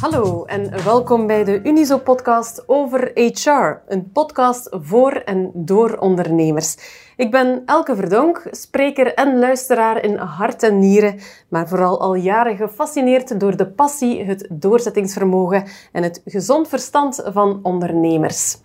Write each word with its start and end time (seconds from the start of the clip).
Hallo 0.00 0.44
en 0.44 0.84
welkom 0.84 1.26
bij 1.26 1.44
de 1.44 1.60
Unizo-podcast 1.62 2.62
over 2.66 3.10
HR, 3.14 3.80
een 3.86 4.10
podcast 4.12 4.68
voor 4.70 5.12
en 5.12 5.50
door 5.54 5.96
ondernemers. 5.96 6.76
Ik 7.16 7.30
ben 7.30 7.62
Elke 7.66 7.96
Verdonk, 7.96 8.42
spreker 8.50 9.14
en 9.14 9.38
luisteraar 9.38 10.04
in 10.04 10.16
hart 10.16 10.62
en 10.62 10.78
nieren, 10.78 11.20
maar 11.48 11.68
vooral 11.68 12.00
al 12.00 12.14
jaren 12.14 12.56
gefascineerd 12.56 13.40
door 13.40 13.56
de 13.56 13.66
passie, 13.66 14.24
het 14.24 14.46
doorzettingsvermogen 14.50 15.64
en 15.92 16.02
het 16.02 16.22
gezond 16.24 16.68
verstand 16.68 17.22
van 17.26 17.60
ondernemers. 17.62 18.58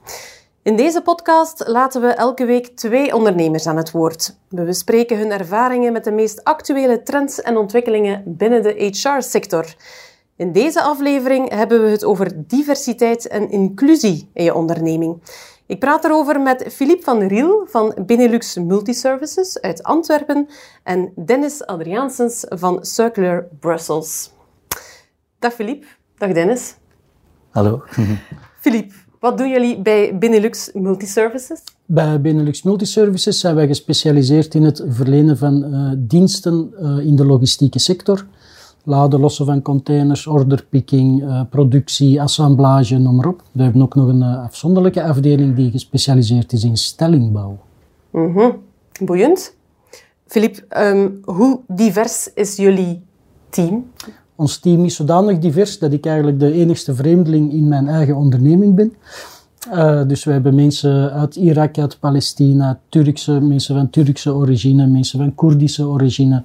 In 0.63 0.75
deze 0.75 1.01
podcast 1.01 1.67
laten 1.67 2.01
we 2.01 2.07
elke 2.07 2.45
week 2.45 2.67
twee 2.67 3.15
ondernemers 3.15 3.67
aan 3.67 3.77
het 3.77 3.91
woord. 3.91 4.37
We 4.49 4.63
bespreken 4.63 5.17
hun 5.17 5.31
ervaringen 5.31 5.93
met 5.93 6.03
de 6.03 6.11
meest 6.11 6.43
actuele 6.43 7.03
trends 7.03 7.41
en 7.41 7.57
ontwikkelingen 7.57 8.23
binnen 8.25 8.63
de 8.63 8.73
HR-sector. 8.91 9.65
In 10.37 10.51
deze 10.51 10.81
aflevering 10.81 11.49
hebben 11.49 11.83
we 11.83 11.89
het 11.89 12.03
over 12.03 12.47
diversiteit 12.47 13.27
en 13.27 13.49
inclusie 13.51 14.29
in 14.33 14.43
je 14.43 14.53
onderneming. 14.53 15.21
Ik 15.65 15.79
praat 15.79 16.05
erover 16.05 16.41
met 16.41 16.65
Philippe 16.69 17.03
van 17.03 17.21
Riel 17.21 17.67
van 17.69 17.95
Benelux 18.05 18.55
Multiservices 18.55 19.61
uit 19.61 19.83
Antwerpen 19.83 20.47
en 20.83 21.11
Dennis 21.25 21.65
Adriaansens 21.65 22.45
van 22.49 22.85
Circular 22.85 23.47
Brussels. 23.59 24.31
Dag 25.39 25.53
Philippe. 25.53 25.87
Dag 26.17 26.31
Dennis. 26.33 26.75
Hallo. 27.49 27.83
Philippe, 28.63 28.95
wat 29.19 29.37
doen 29.37 29.49
jullie 29.49 29.81
bij 29.81 30.17
Benelux 30.17 30.69
Multiservices? 30.73 31.63
Bij 31.85 32.21
Benelux 32.21 32.63
Multiservices 32.63 33.39
zijn 33.39 33.55
wij 33.55 33.67
gespecialiseerd 33.67 34.55
in 34.55 34.63
het 34.63 34.83
verlenen 34.87 35.37
van 35.37 35.73
uh, 35.73 35.91
diensten 35.97 36.73
uh, 36.79 37.05
in 37.05 37.15
de 37.15 37.25
logistieke 37.25 37.79
sector 37.79 38.25
laden, 38.85 39.19
lossen 39.19 39.45
van 39.45 39.61
containers, 39.61 40.27
orderpicking, 40.27 41.23
uh, 41.23 41.41
productie, 41.49 42.21
assemblage, 42.21 42.97
noem 42.97 43.15
maar 43.15 43.27
op. 43.27 43.43
We 43.51 43.63
hebben 43.63 43.81
ook 43.81 43.95
nog 43.95 44.07
een 44.07 44.21
uh, 44.21 44.43
afzonderlijke 44.43 45.03
afdeling 45.03 45.55
die 45.55 45.71
gespecialiseerd 45.71 46.51
is 46.51 46.63
in 46.63 46.77
stellingbouw. 46.77 47.57
Mm 48.11 48.33
-hmm. 48.33 48.55
Boeiend. 49.03 49.55
Filip, 50.27 50.65
um, 50.77 51.19
hoe 51.23 51.59
divers 51.67 52.33
is 52.33 52.55
jullie 52.55 53.01
team? 53.49 53.91
Ons 54.35 54.57
team 54.57 54.85
is 54.85 54.95
zodanig 54.95 55.39
divers 55.39 55.79
dat 55.79 55.93
ik 55.93 56.05
eigenlijk 56.05 56.39
de 56.39 56.51
enigste 56.51 56.95
vreemdeling 56.95 57.51
in 57.53 57.67
mijn 57.67 57.87
eigen 57.87 58.15
onderneming 58.15 58.75
ben. 58.75 58.93
Uh, 59.73 60.07
dus 60.07 60.23
we 60.23 60.31
hebben 60.31 60.55
mensen 60.55 61.11
uit 61.11 61.35
Irak, 61.35 61.77
uit 61.77 61.99
Palestina, 61.99 62.79
Turkse, 62.89 63.39
mensen 63.39 63.75
van 63.75 63.89
Turkse 63.89 64.33
origine, 64.33 64.87
mensen 64.87 65.19
van 65.19 65.35
Koerdische 65.35 65.87
origine 65.87 66.43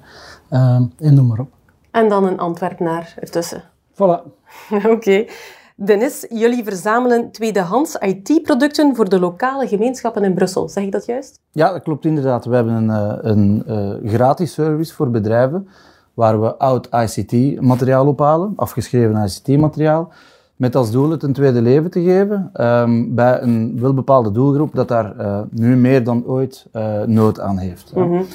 en 0.49 1.13
noem 1.13 1.27
maar 1.27 1.39
op. 1.39 1.49
En 1.91 2.09
dan 2.09 2.23
een 2.23 2.39
Antwerpenaar 2.39 3.13
ertussen. 3.19 3.63
Voilà. 3.93 3.97
Oké. 4.71 4.89
Okay. 4.89 5.29
Dennis, 5.75 6.25
jullie 6.29 6.63
verzamelen 6.63 7.31
tweedehands 7.31 7.95
IT-producten 7.95 8.95
voor 8.95 9.09
de 9.09 9.19
lokale 9.19 9.67
gemeenschappen 9.67 10.23
in 10.23 10.33
Brussel. 10.33 10.69
Zeg 10.69 10.83
ik 10.83 10.91
dat 10.91 11.05
juist? 11.05 11.39
Ja, 11.51 11.71
dat 11.71 11.83
klopt 11.83 12.05
inderdaad. 12.05 12.45
We 12.45 12.55
hebben 12.55 12.73
een, 12.73 12.89
een, 13.29 13.63
een 13.65 14.09
gratis 14.09 14.53
service 14.53 14.93
voor 14.93 15.11
bedrijven 15.11 15.67
waar 16.13 16.41
we 16.41 16.57
oud 16.57 16.87
ICT-materiaal 16.91 18.07
ophalen, 18.07 18.53
afgeschreven 18.55 19.23
ICT-materiaal, 19.23 20.11
met 20.55 20.75
als 20.75 20.91
doel 20.91 21.09
het 21.09 21.23
een 21.23 21.33
tweede 21.33 21.61
leven 21.61 21.91
te 21.91 22.01
geven 22.01 22.51
um, 22.61 23.15
bij 23.15 23.41
een 23.41 23.79
welbepaalde 23.79 24.31
doelgroep 24.31 24.75
dat 24.75 24.87
daar 24.87 25.15
uh, 25.19 25.39
nu 25.49 25.75
meer 25.75 26.03
dan 26.03 26.25
ooit 26.25 26.67
uh, 26.73 27.03
nood 27.03 27.39
aan 27.39 27.57
heeft. 27.57 27.95
Mm 27.95 28.03
-hmm. 28.03 28.25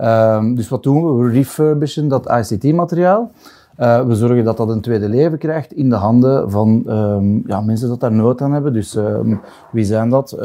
Um, 0.00 0.54
dus 0.54 0.68
wat 0.68 0.82
doen 0.82 1.04
we? 1.04 1.24
We 1.24 1.30
refurbishen 1.30 2.08
dat 2.08 2.30
ICT-materiaal. 2.30 3.30
Uh, 3.78 4.06
we 4.06 4.14
zorgen 4.14 4.44
dat 4.44 4.56
dat 4.56 4.68
een 4.68 4.80
tweede 4.80 5.08
leven 5.08 5.38
krijgt 5.38 5.72
in 5.72 5.88
de 5.88 5.94
handen 5.94 6.50
van 6.50 6.82
um, 6.86 7.42
ja, 7.46 7.60
mensen 7.60 7.88
dat 7.88 8.00
daar 8.00 8.12
nood 8.12 8.42
aan 8.42 8.52
hebben. 8.52 8.72
Dus 8.72 8.94
um, 8.94 9.40
wie 9.72 9.84
zijn 9.84 10.10
dat? 10.10 10.38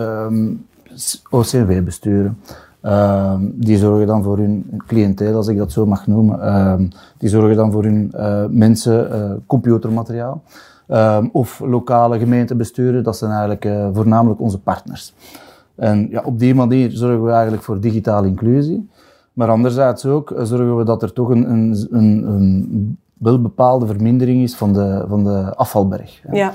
OCW-besturen. 1.29 2.37
die 3.53 3.77
zorgen 3.77 4.07
dan 4.07 4.23
voor 4.23 4.37
hun 4.37 4.81
cliënteel, 4.87 5.35
als 5.35 5.47
ik 5.47 5.57
dat 5.57 5.71
zo 5.71 5.85
mag 5.85 6.07
noemen. 6.07 6.91
die 7.17 7.29
zorgen 7.29 7.55
dan 7.55 7.71
voor 7.71 7.83
hun 7.83 8.11
uh, 8.15 8.45
mensen, 8.49 9.07
uh, 9.11 9.31
computermateriaal. 9.45 10.41
of 11.31 11.59
lokale 11.59 12.19
gemeentebesturen, 12.19 13.03
dat 13.03 13.17
zijn 13.17 13.31
eigenlijk 13.31 13.95
voornamelijk 13.95 14.41
onze 14.41 14.59
partners. 14.59 15.13
En 15.75 16.07
ja, 16.09 16.21
op 16.25 16.39
die 16.39 16.55
manier 16.55 16.91
zorgen 16.91 17.23
we 17.23 17.31
eigenlijk 17.31 17.63
voor 17.63 17.79
digitale 17.79 18.27
inclusie. 18.27 18.89
Maar 19.33 19.49
anderzijds 19.49 20.05
ook 20.05 20.33
zorgen 20.37 20.77
we 20.77 20.83
dat 20.83 21.01
er 21.01 21.13
toch 21.13 21.29
een, 21.29 21.49
een, 21.49 21.87
een, 21.91 22.23
een 22.27 22.97
wel 23.13 23.41
bepaalde 23.41 23.85
vermindering 23.85 24.43
is 24.43 24.55
van 24.55 24.73
de, 24.73 25.05
van 25.07 25.23
de 25.23 25.55
afvalberg. 25.55 26.21
Ja. 26.31 26.51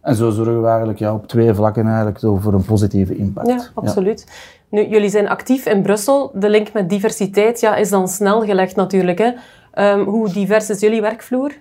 En 0.00 0.14
zo 0.14 0.30
zorgen 0.30 0.60
we 0.60 0.68
eigenlijk 0.68 0.98
ja, 0.98 1.14
op 1.14 1.26
twee 1.26 1.54
vlakken 1.54 1.86
eigenlijk 1.86 2.18
voor 2.20 2.52
een 2.52 2.64
positieve 2.64 3.16
impact. 3.16 3.48
Ja, 3.48 3.60
absoluut. 3.74 4.26
Nu, 4.68 4.86
jullie 4.88 5.10
zijn 5.10 5.28
actief 5.28 5.66
in 5.66 5.82
Brussel. 5.82 6.30
De 6.34 6.50
link 6.50 6.72
met 6.72 6.90
diversiteit 6.90 7.60
ja, 7.60 7.76
is 7.76 7.90
dan 7.90 8.08
snel 8.08 8.44
gelegd 8.44 8.76
natuurlijk. 8.76 9.18
Hè. 9.18 9.32
Um, 9.92 10.04
hoe 10.04 10.32
divers 10.32 10.70
is 10.70 10.80
jullie 10.80 11.00
werkvloer? 11.00 11.52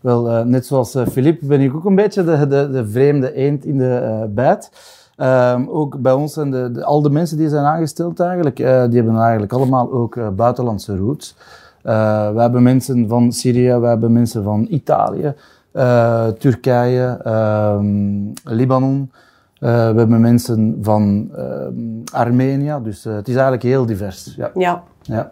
Wel, 0.00 0.30
uh, 0.30 0.42
net 0.42 0.66
zoals 0.66 0.94
uh, 0.94 1.06
Philippe 1.06 1.46
ben 1.46 1.60
ik 1.60 1.74
ook 1.74 1.84
een 1.84 1.94
beetje 1.94 2.24
de, 2.24 2.46
de, 2.46 2.70
de 2.70 2.88
vreemde 2.88 3.34
eend 3.34 3.64
in 3.64 3.78
de 3.78 4.00
uh, 4.02 4.34
bijt. 4.34 4.70
Um, 5.20 5.68
ook 5.68 6.00
bij 6.00 6.12
ons 6.12 6.32
zijn 6.32 6.50
de, 6.50 6.70
de, 6.70 6.84
al 6.84 7.02
de 7.02 7.10
mensen 7.10 7.36
die 7.36 7.48
zijn 7.48 7.64
aangesteld 7.64 8.20
eigenlijk, 8.20 8.58
uh, 8.58 8.66
die 8.66 9.02
hebben 9.02 9.20
eigenlijk 9.20 9.52
allemaal 9.52 9.92
ook 9.92 10.16
uh, 10.16 10.28
buitenlandse 10.28 10.96
roots. 10.96 11.36
Uh, 11.84 12.32
we 12.32 12.40
hebben 12.40 12.62
mensen 12.62 13.08
van 13.08 13.32
Syrië, 13.32 13.74
we 13.74 13.86
hebben 13.86 14.12
mensen 14.12 14.42
van 14.42 14.66
Italië, 14.70 15.34
Turkije, 16.38 17.20
um, 17.78 18.32
Libanon. 18.44 19.10
we 19.58 19.66
hebben 19.68 20.20
mensen 20.20 20.78
van 20.82 21.30
ehm, 21.36 21.72
Armenië, 22.12 22.78
dus 22.82 23.04
het 23.04 23.28
is 23.28 23.34
eigenlijk 23.34 23.62
heel 23.62 23.86
divers. 23.86 24.34
Ja. 24.36 24.50
ja. 24.54 24.82
ja. 25.02 25.28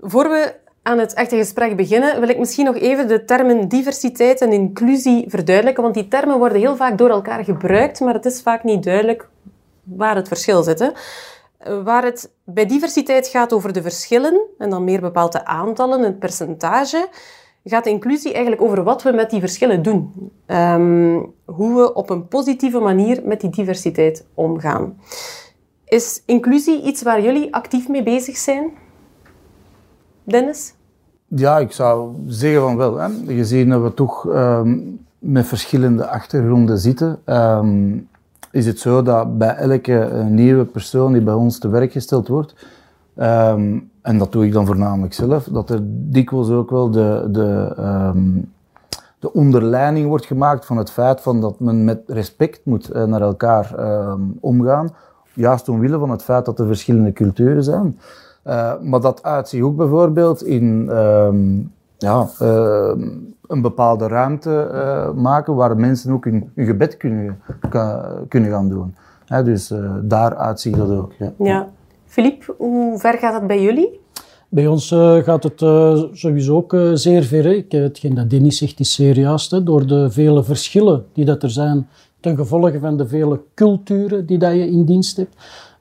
Voor 0.00 0.28
we 0.28 0.54
aan 0.86 0.98
het 0.98 1.14
echte 1.14 1.36
gesprek 1.36 1.76
beginnen, 1.76 2.20
wil 2.20 2.28
ik 2.28 2.38
misschien 2.38 2.64
nog 2.64 2.76
even 2.76 3.08
de 3.08 3.24
termen 3.24 3.68
diversiteit 3.68 4.40
en 4.40 4.52
inclusie 4.52 5.24
verduidelijken. 5.28 5.82
Want 5.82 5.94
die 5.94 6.08
termen 6.08 6.38
worden 6.38 6.58
heel 6.58 6.76
vaak 6.76 6.98
door 6.98 7.10
elkaar 7.10 7.44
gebruikt, 7.44 8.00
maar 8.00 8.14
het 8.14 8.24
is 8.24 8.42
vaak 8.42 8.64
niet 8.64 8.82
duidelijk 8.82 9.28
waar 9.82 10.16
het 10.16 10.28
verschil 10.28 10.62
zit. 10.62 10.78
Hè. 10.78 10.90
Waar 11.82 12.04
het 12.04 12.32
bij 12.44 12.66
diversiteit 12.66 13.28
gaat 13.28 13.52
over 13.52 13.72
de 13.72 13.82
verschillen, 13.82 14.40
en 14.58 14.70
dan 14.70 14.84
meer 14.84 15.00
bepaald 15.00 15.32
de 15.32 15.44
aantallen, 15.44 16.02
het 16.02 16.18
percentage, 16.18 17.08
gaat 17.64 17.86
inclusie 17.86 18.32
eigenlijk 18.32 18.62
over 18.62 18.82
wat 18.82 19.02
we 19.02 19.12
met 19.12 19.30
die 19.30 19.40
verschillen 19.40 19.82
doen. 19.82 20.32
Um, 20.46 21.34
hoe 21.44 21.74
we 21.74 21.94
op 21.94 22.10
een 22.10 22.28
positieve 22.28 22.78
manier 22.78 23.20
met 23.24 23.40
die 23.40 23.50
diversiteit 23.50 24.26
omgaan. 24.34 25.00
Is 25.84 26.22
inclusie 26.26 26.82
iets 26.82 27.02
waar 27.02 27.22
jullie 27.22 27.54
actief 27.54 27.88
mee 27.88 28.02
bezig 28.02 28.36
zijn? 28.36 28.84
Dennis? 30.26 30.74
Ja, 31.28 31.58
ik 31.58 31.72
zou 31.72 32.14
zeggen 32.26 32.60
van 32.60 32.76
wel. 32.76 32.96
Hè. 32.96 33.08
Gezien 33.26 33.68
dat 33.68 33.82
we 33.82 33.94
toch 33.94 34.24
um, 34.24 34.98
met 35.18 35.46
verschillende 35.46 36.06
achtergronden 36.06 36.78
zitten, 36.78 37.18
um, 37.24 38.08
is 38.50 38.66
het 38.66 38.78
zo 38.78 39.02
dat 39.02 39.38
bij 39.38 39.54
elke 39.54 40.10
uh, 40.12 40.24
nieuwe 40.24 40.64
persoon 40.64 41.12
die 41.12 41.22
bij 41.22 41.34
ons 41.34 41.58
te 41.58 41.68
werk 41.68 41.92
gesteld 41.92 42.28
wordt, 42.28 42.54
um, 43.16 43.90
en 44.02 44.18
dat 44.18 44.32
doe 44.32 44.46
ik 44.46 44.52
dan 44.52 44.66
voornamelijk 44.66 45.14
zelf, 45.14 45.44
dat 45.44 45.70
er 45.70 45.80
dikwijls 45.82 46.50
ook 46.50 46.70
wel 46.70 46.90
de, 46.90 47.28
de, 47.30 47.74
de 49.18 49.32
onderleiding 49.32 50.08
wordt 50.08 50.26
gemaakt 50.26 50.66
van 50.66 50.76
het 50.76 50.90
feit 50.90 51.20
van 51.20 51.40
dat 51.40 51.60
men 51.60 51.84
met 51.84 52.02
respect 52.06 52.60
moet 52.64 52.94
uh, 52.94 53.04
naar 53.04 53.20
elkaar 53.20 53.74
omgaan, 54.40 54.94
juist 55.32 55.68
omwille 55.68 55.98
van 55.98 56.10
het 56.10 56.22
feit 56.22 56.44
dat 56.44 56.58
er 56.58 56.66
verschillende 56.66 57.12
culturen 57.12 57.64
zijn. 57.64 57.98
Uh, 58.46 58.72
maar 58.82 59.00
dat 59.00 59.22
uit 59.22 59.48
zich 59.48 59.62
ook 59.62 59.76
bijvoorbeeld 59.76 60.44
in 60.44 60.88
um, 60.96 61.72
ja, 61.98 62.28
uh, 62.42 62.92
een 63.46 63.62
bepaalde 63.62 64.08
ruimte 64.08 64.70
uh, 64.72 65.22
maken 65.22 65.54
waar 65.54 65.76
mensen 65.76 66.12
ook 66.12 66.24
hun, 66.24 66.50
hun 66.54 66.66
gebed 66.66 66.96
kunnen, 66.96 67.40
kunnen 68.28 68.50
gaan 68.50 68.68
doen. 68.68 68.94
Hè, 69.24 69.42
dus 69.42 69.72
daar 70.02 70.36
uitziet 70.36 70.76
dat 70.76 70.90
ook. 70.90 71.12
Ja. 71.18 71.32
ja. 71.38 71.68
Philippe, 72.04 72.54
hoe 72.58 72.98
ver 72.98 73.18
gaat 73.18 73.32
dat 73.32 73.46
bij 73.46 73.62
jullie? 73.62 74.00
Bij 74.48 74.66
ons 74.66 74.88
gaat 75.22 75.42
het 75.42 75.60
sowieso 76.12 76.56
ook 76.56 76.76
zeer 76.94 77.22
ver. 77.22 77.46
Ik, 77.46 77.72
hetgeen 77.72 78.14
dat 78.14 78.30
Dennis 78.30 78.58
zegt 78.58 78.80
is 78.80 78.94
zeer 78.94 79.18
juist. 79.18 79.50
Hè, 79.50 79.62
door 79.62 79.86
de 79.86 80.10
vele 80.10 80.44
verschillen 80.44 81.04
die 81.12 81.24
dat 81.24 81.42
er 81.42 81.50
zijn 81.50 81.88
ten 82.20 82.36
gevolge 82.36 82.78
van 82.78 82.96
de 82.96 83.08
vele 83.08 83.40
culturen 83.54 84.26
die 84.26 84.38
dat 84.38 84.52
je 84.52 84.70
in 84.70 84.84
dienst 84.84 85.16
hebt. 85.16 85.36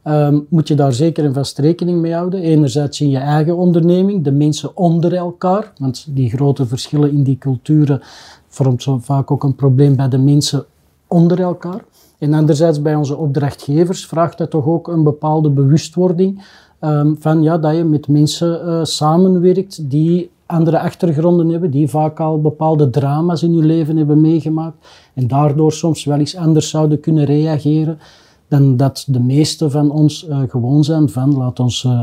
Um, 0.08 0.46
moet 0.50 0.68
je 0.68 0.76
daar 0.76 0.94
zeker 0.94 1.26
en 1.26 1.34
vast 1.34 1.58
rekening 1.60 2.02
mee 2.02 2.14
houden. 2.14 2.42
Enerzijds 2.42 3.02
in 3.02 3.10
je 3.10 3.18
eigen 3.18 3.58
onderneming, 3.58 4.24
de 4.24 4.32
mensen 4.32 4.78
onder 4.78 5.14
elkaar, 5.14 5.74
want 5.78 6.06
die 6.10 6.30
grote 6.30 6.66
verschillen 6.66 7.12
in 7.12 7.24
die 7.24 7.38
culturen 7.38 8.02
vormt 8.48 8.84
zo 8.84 8.98
vaak 8.98 9.32
ook 9.32 9.44
een 9.44 9.56
probleem 9.56 9.96
bij 9.96 10.10
de 10.10 10.18
mensen 10.18 10.66
onder 11.08 11.42
elkaar. 11.42 11.84
En 12.20 12.34
anderzijds 12.34 12.82
bij 12.82 12.96
onze 12.96 13.18
opdrachtgevers 13.18 14.06
vraagt 14.06 14.38
dat 14.38 14.50
toch 14.50 14.66
ook 14.66 14.88
een 14.88 15.04
bepaalde 15.04 15.50
bewustwording 15.50 16.44
um, 16.82 17.16
van 17.20 17.44
ja, 17.44 17.58
dat 17.58 17.76
je 17.76 17.84
met 17.84 18.08
mensen 18.08 18.62
uh, 18.66 18.84
samenwerkt 18.84 19.90
die 19.90 20.30
andere 20.46 20.80
achtergronden 20.80 21.50
hebben, 21.50 21.72
die 21.72 21.90
vaak 21.90 22.20
al 22.20 22.42
bepaalde 22.42 22.90
drama's 22.90 23.44
in 23.44 23.54
hun 23.54 23.66
leven 23.66 23.98
hebben 23.98 24.22
meegemaakt 24.22 24.88
en 25.14 25.28
daardoor 25.28 25.72
soms 25.72 26.04
wel 26.04 26.18
eens 26.20 26.36
anders 26.36 26.70
zouden 26.70 27.00
kunnen 27.00 27.26
reageren 27.26 28.00
dan 28.48 28.78
dat 28.78 29.06
de 29.08 29.20
meeste 29.20 29.70
van 29.70 29.92
ons 29.92 30.28
uh, 30.28 30.40
gewoon 30.48 30.84
zijn 30.84 31.10
van, 31.10 31.38
laat 31.38 31.60
ons, 31.60 31.84
uh, 31.84 32.02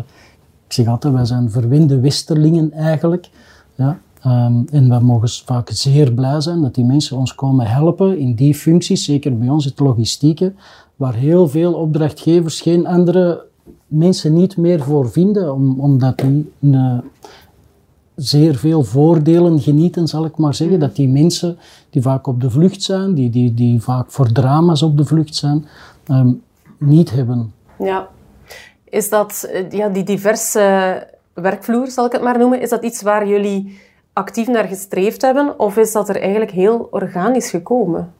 ik 0.67 0.73
zeg 0.73 0.87
altijd, 0.87 1.15
wij 1.15 1.25
zijn 1.25 1.51
verwinde 1.51 2.01
westerlingen 2.01 2.73
eigenlijk. 2.73 3.31
Ja? 3.75 3.99
Um, 4.27 4.65
en 4.71 4.89
we 4.89 4.99
mogen 5.05 5.29
vaak 5.29 5.71
zeer 5.71 6.13
blij 6.13 6.41
zijn 6.41 6.63
dat 6.63 6.75
die 6.75 6.85
mensen 6.85 7.17
ons 7.17 7.35
komen 7.35 7.67
helpen 7.67 8.19
in 8.19 8.35
die 8.35 8.55
functies, 8.55 9.05
zeker 9.05 9.39
bij 9.39 9.49
ons 9.49 9.65
het 9.65 9.81
logistieke, 9.81 10.53
waar 10.97 11.15
heel 11.15 11.49
veel 11.49 11.73
opdrachtgevers 11.73 12.61
geen 12.61 12.87
andere 12.87 13.45
mensen 13.87 14.33
niet 14.33 14.57
meer 14.57 14.83
voor 14.83 15.11
vinden, 15.11 15.55
om, 15.55 15.81
omdat 15.81 16.19
die 16.19 16.53
uh, 16.61 16.99
zeer 18.15 18.55
veel 18.55 18.83
voordelen 18.83 19.61
genieten, 19.61 20.09
zal 20.09 20.25
ik 20.25 20.37
maar 20.37 20.55
zeggen. 20.55 20.81
Dat 20.81 20.97
die 20.97 21.09
mensen 21.09 21.57
die 21.91 22.03
vaak 22.03 22.27
op 22.27 22.41
de 22.41 22.51
vlucht 22.51 22.83
zijn, 22.83 23.15
die, 23.15 23.31
die, 23.31 23.55
die 23.55 23.81
vaak 23.81 24.11
voor 24.11 24.33
drama's 24.33 24.83
op 24.83 24.97
de 24.97 25.05
vlucht 25.05 25.35
zijn, 25.35 25.65
um, 26.09 26.43
niet 26.79 27.11
hebben. 27.11 27.53
Ja. 27.79 28.09
Is 28.85 29.09
dat, 29.09 29.49
eh, 29.53 29.71
ja, 29.71 29.89
die 29.89 30.05
diverse 30.05 31.07
werkvloer, 31.35 31.91
zal 31.91 32.07
ik 32.07 32.13
het 32.13 32.23
maar 32.23 32.39
noemen, 32.39 32.61
is 32.61 32.71
dat 32.71 32.85
iets 32.85 33.03
waar 33.03 33.29
jullie 33.29 33.79
actief 34.13 34.47
naar 34.47 34.65
gestreefd 34.65 35.23
hebben, 35.23 35.59
of 35.59 35.77
is 35.77 35.93
dat 35.93 36.09
er 36.09 36.21
eigenlijk 36.21 36.51
heel 36.51 36.89
organisch 36.91 37.51
gekomen? 37.51 38.13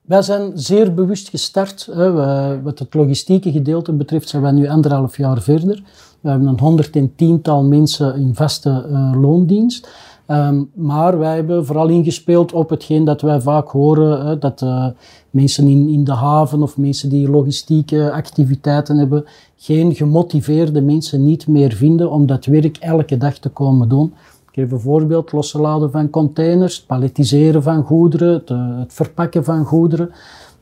Wij 0.00 0.22
zijn 0.22 0.50
zeer 0.54 0.94
bewust 0.94 1.28
gestart. 1.28 1.88
Hè. 1.92 2.62
wat 2.62 2.78
het 2.78 2.94
logistieke 2.94 3.52
gedeelte 3.52 3.92
betreft 3.92 4.28
zijn 4.28 4.42
wij 4.42 4.52
nu 4.52 4.68
anderhalf 4.68 5.16
jaar 5.16 5.42
verder. 5.42 5.82
We 6.20 6.30
hebben 6.30 6.48
een 6.48 6.58
honderd 6.58 6.96
en 6.96 7.14
tiental 7.14 7.64
mensen 7.64 8.14
in 8.14 8.34
vaste 8.34 8.86
uh, 8.90 9.12
loondienst. 9.20 9.88
Um, 10.30 10.70
maar 10.74 11.18
wij 11.18 11.34
hebben 11.34 11.66
vooral 11.66 11.88
ingespeeld 11.88 12.52
op 12.52 12.70
hetgeen 12.70 13.04
dat 13.04 13.20
wij 13.20 13.40
vaak 13.40 13.68
horen, 13.68 14.26
hè, 14.26 14.38
dat 14.38 14.62
uh, 14.62 14.86
mensen 15.30 15.66
in, 15.66 15.88
in 15.88 16.04
de 16.04 16.12
haven 16.12 16.62
of 16.62 16.76
mensen 16.76 17.08
die 17.08 17.30
logistieke 17.30 18.12
activiteiten 18.12 18.96
hebben, 18.96 19.24
geen 19.56 19.94
gemotiveerde 19.94 20.80
mensen 20.80 21.24
niet 21.24 21.46
meer 21.46 21.72
vinden 21.72 22.10
om 22.10 22.26
dat 22.26 22.44
werk 22.44 22.76
elke 22.76 23.16
dag 23.16 23.38
te 23.38 23.48
komen 23.48 23.88
doen. 23.88 24.12
Ik 24.48 24.54
geef 24.54 24.72
een 24.72 24.80
voorbeeld, 24.80 25.32
losladen 25.32 25.90
van 25.90 26.10
containers, 26.10 26.76
het 26.76 26.86
palletiseren 26.86 27.62
van 27.62 27.82
goederen, 27.84 28.32
het, 28.32 28.50
uh, 28.50 28.78
het 28.78 28.92
verpakken 28.92 29.44
van 29.44 29.64
goederen. 29.64 30.10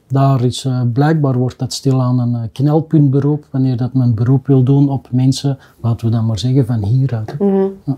Daar 0.08 0.44
is 0.44 0.64
uh, 0.64 0.80
blijkbaar 0.92 1.38
wordt 1.38 1.58
dat 1.58 1.72
stilaan 1.72 2.18
een 2.18 2.52
knelpuntberoep, 2.52 3.46
wanneer 3.50 3.76
dat 3.76 3.94
men 3.94 4.14
beroep 4.14 4.46
wil 4.46 4.62
doen 4.62 4.88
op 4.88 5.08
mensen, 5.10 5.58
laten 5.80 6.06
we 6.06 6.12
dan 6.12 6.26
maar 6.26 6.38
zeggen, 6.38 6.66
van 6.66 6.82
hieruit. 6.82 7.38
Mm 7.38 7.48
-hmm. 7.48 7.72
ja. 7.84 7.96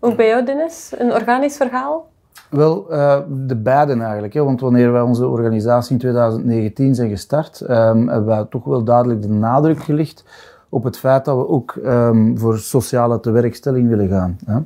Ook 0.00 0.16
bij 0.16 0.26
jou, 0.26 0.44
Dennis? 0.44 0.92
Een 0.98 1.12
organisch 1.12 1.56
verhaal? 1.56 2.08
Wel, 2.50 2.92
uh, 2.92 3.18
de 3.28 3.56
beide 3.56 4.02
eigenlijk. 4.02 4.32
Hè. 4.32 4.44
Want 4.44 4.60
wanneer 4.60 4.92
wij 4.92 5.00
onze 5.00 5.26
organisatie 5.26 5.92
in 5.92 5.98
2019 5.98 6.94
zijn 6.94 7.10
gestart, 7.10 7.60
um, 7.60 7.68
hebben 8.08 8.24
wij 8.24 8.44
toch 8.50 8.64
wel 8.64 8.84
duidelijk 8.84 9.22
de 9.22 9.28
nadruk 9.28 9.82
gelegd 9.82 10.24
op 10.68 10.84
het 10.84 10.98
feit 10.98 11.24
dat 11.24 11.36
we 11.36 11.48
ook 11.48 11.74
um, 11.84 12.38
voor 12.38 12.58
sociale 12.58 13.20
tewerkstelling 13.20 13.88
willen 13.88 14.08
gaan. 14.08 14.38
Hè. 14.44 14.58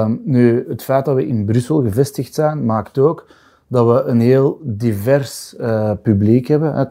Um, 0.00 0.20
nu, 0.24 0.64
het 0.68 0.82
feit 0.82 1.04
dat 1.04 1.14
we 1.14 1.26
in 1.26 1.44
Brussel 1.44 1.82
gevestigd 1.82 2.34
zijn, 2.34 2.64
maakt 2.64 2.98
ook 2.98 3.26
dat 3.66 3.86
we 3.86 4.10
een 4.10 4.20
heel 4.20 4.60
divers 4.62 5.54
uh, 5.60 5.90
publiek 6.02 6.46
hebben. 6.46 6.74
Hè. 6.74 6.84
80% 6.84 6.88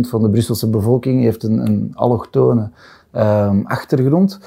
van 0.00 0.22
de 0.22 0.30
Brusselse 0.30 0.70
bevolking 0.70 1.22
heeft 1.22 1.42
een, 1.42 1.58
een 1.58 1.92
allochtone 1.94 2.70
achtergrond. 3.64 4.38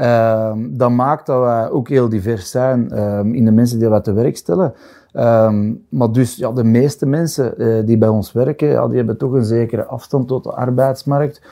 Um, 0.00 0.76
dat 0.76 0.90
maakt 0.90 1.26
dat 1.26 1.40
wij 1.40 1.70
ook 1.70 1.88
heel 1.88 2.08
divers 2.08 2.50
zijn 2.50 2.98
um, 2.98 3.34
in 3.34 3.44
de 3.44 3.50
mensen 3.50 3.78
die 3.78 3.88
wij 3.88 4.00
te 4.00 4.12
werk 4.12 4.36
stellen. 4.36 4.74
Um, 5.12 5.84
maar 5.88 6.12
dus 6.12 6.36
ja, 6.36 6.52
de 6.52 6.64
meeste 6.64 7.06
mensen 7.06 7.54
uh, 7.56 7.86
die 7.86 7.98
bij 7.98 8.08
ons 8.08 8.32
werken, 8.32 8.68
ja, 8.68 8.86
die 8.86 8.96
hebben 8.96 9.16
toch 9.16 9.32
een 9.32 9.44
zekere 9.44 9.84
afstand 9.84 10.28
tot 10.28 10.44
de 10.44 10.52
arbeidsmarkt. 10.52 11.42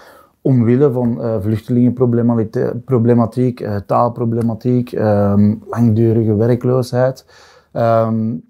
Omwille 0.41 0.93
van 0.93 1.19
uh, 1.21 1.35
vluchtelingenproblematiek, 1.41 3.61
uh, 3.61 3.77
taalproblematiek, 3.87 4.93
langdurige 5.71 6.37
werkloosheid. 6.37 7.27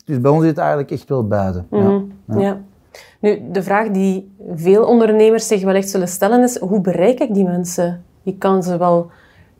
dus 0.04 0.20
bij 0.20 0.30
ons 0.30 0.40
zit 0.40 0.50
het 0.50 0.58
eigenlijk 0.58 0.90
echt 0.90 1.08
wel 1.08 1.26
beide. 1.26 1.64
Mm 1.70 1.80
-hmm. 1.80 2.12
ja. 2.26 2.40
ja. 2.40 2.60
Nu, 3.20 3.38
de 3.52 3.62
vraag 3.62 3.90
die 3.90 4.34
veel 4.54 4.84
ondernemers 4.84 5.46
zich 5.46 5.64
wellicht 5.64 5.88
zullen 5.88 6.08
stellen 6.08 6.42
is, 6.42 6.58
hoe 6.58 6.80
bereik 6.80 7.20
ik 7.20 7.34
die 7.34 7.44
mensen? 7.44 8.04
Je 8.22 8.38
kan 8.38 8.62
ze 8.62 8.78
wel 8.78 9.10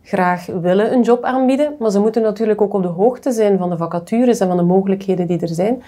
graag 0.05 0.47
willen 0.47 0.93
een 0.93 1.03
job 1.03 1.23
aanbieden, 1.23 1.75
maar 1.79 1.91
ze 1.91 2.01
moeten 2.01 2.23
natuurlijk 2.23 2.61
ook 2.61 2.75
op 2.75 2.83
de 2.83 2.89
hoogte 2.89 3.33
zijn 3.33 3.59
van 3.59 3.71
de 3.71 3.77
vacatures 3.77 4.39
en 4.39 4.49
van 4.49 4.57
de 4.57 4.63
mogelijkheden 4.63 5.27
die 5.27 5.39
er 5.39 5.49
zijn. 5.49 5.83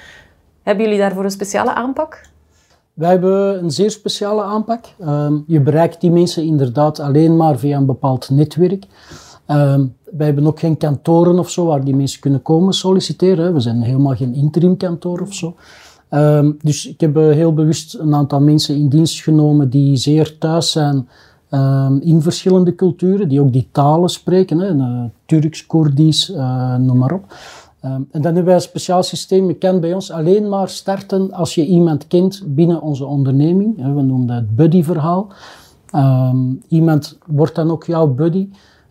Hebben 0.62 0.84
jullie 0.84 1.00
daarvoor 1.00 1.24
een 1.24 1.30
speciale 1.30 1.74
aanpak? 1.74 2.20
Wij 2.94 3.10
hebben 3.10 3.62
een 3.62 3.70
zeer 3.70 3.90
speciale 3.90 4.42
aanpak. 4.42 4.84
Um, 5.00 5.44
je 5.46 5.60
bereikt 5.60 6.00
die 6.00 6.10
mensen 6.10 6.44
inderdaad 6.44 7.00
alleen 7.00 7.36
maar 7.36 7.58
via 7.58 7.76
een 7.76 7.86
bepaald 7.86 8.30
netwerk. 8.30 8.84
Um, 9.48 9.94
wij 10.04 10.26
hebben 10.26 10.46
ook 10.46 10.58
geen 10.58 10.76
kantoren 10.76 11.38
of 11.38 11.50
zo 11.50 11.66
waar 11.66 11.84
die 11.84 11.96
mensen 11.96 12.20
kunnen 12.20 12.42
komen 12.42 12.72
solliciteren. 12.72 13.54
We 13.54 13.60
zijn 13.60 13.82
helemaal 13.82 14.14
geen 14.14 14.34
interim 14.34 14.76
kantoor 14.76 15.20
of 15.20 15.34
zo. 15.34 15.54
Um, 16.10 16.58
dus 16.62 16.88
ik 16.88 17.00
heb 17.00 17.14
heel 17.14 17.54
bewust 17.54 17.94
een 17.94 18.14
aantal 18.14 18.40
mensen 18.40 18.74
in 18.76 18.88
dienst 18.88 19.22
genomen 19.22 19.70
die 19.70 19.96
zeer 19.96 20.38
thuis 20.38 20.72
zijn 20.72 21.08
Um, 21.56 22.00
in 22.00 22.22
verschillende 22.22 22.74
culturen, 22.74 23.28
die 23.28 23.40
ook 23.40 23.52
die 23.52 23.68
talen 23.72 24.08
spreken, 24.08 24.58
hè, 24.58 24.74
uh, 24.74 25.04
Turks, 25.26 25.66
Koerdisch, 25.66 26.30
uh, 26.30 26.76
noem 26.76 26.98
maar 26.98 27.12
op. 27.12 27.24
Um, 27.84 28.08
en 28.10 28.22
dan 28.22 28.22
hebben 28.22 28.44
wij 28.44 28.54
een 28.54 28.60
speciaal 28.60 29.02
systeem. 29.02 29.48
Je 29.48 29.54
kan 29.54 29.80
bij 29.80 29.94
ons 29.94 30.10
alleen 30.10 30.48
maar 30.48 30.68
starten 30.68 31.32
als 31.32 31.54
je 31.54 31.66
iemand 31.66 32.06
kent 32.06 32.42
binnen 32.46 32.82
onze 32.82 33.04
onderneming. 33.04 33.76
We 33.76 34.02
noemen 34.02 34.26
dat 34.26 34.36
het 34.36 34.56
buddy-verhaal. 34.56 35.28
Um, 35.94 36.62
iemand 36.68 37.18
wordt 37.26 37.54
dan 37.54 37.70
ook 37.70 37.84
jouw 37.84 38.06
buddy. 38.06 38.48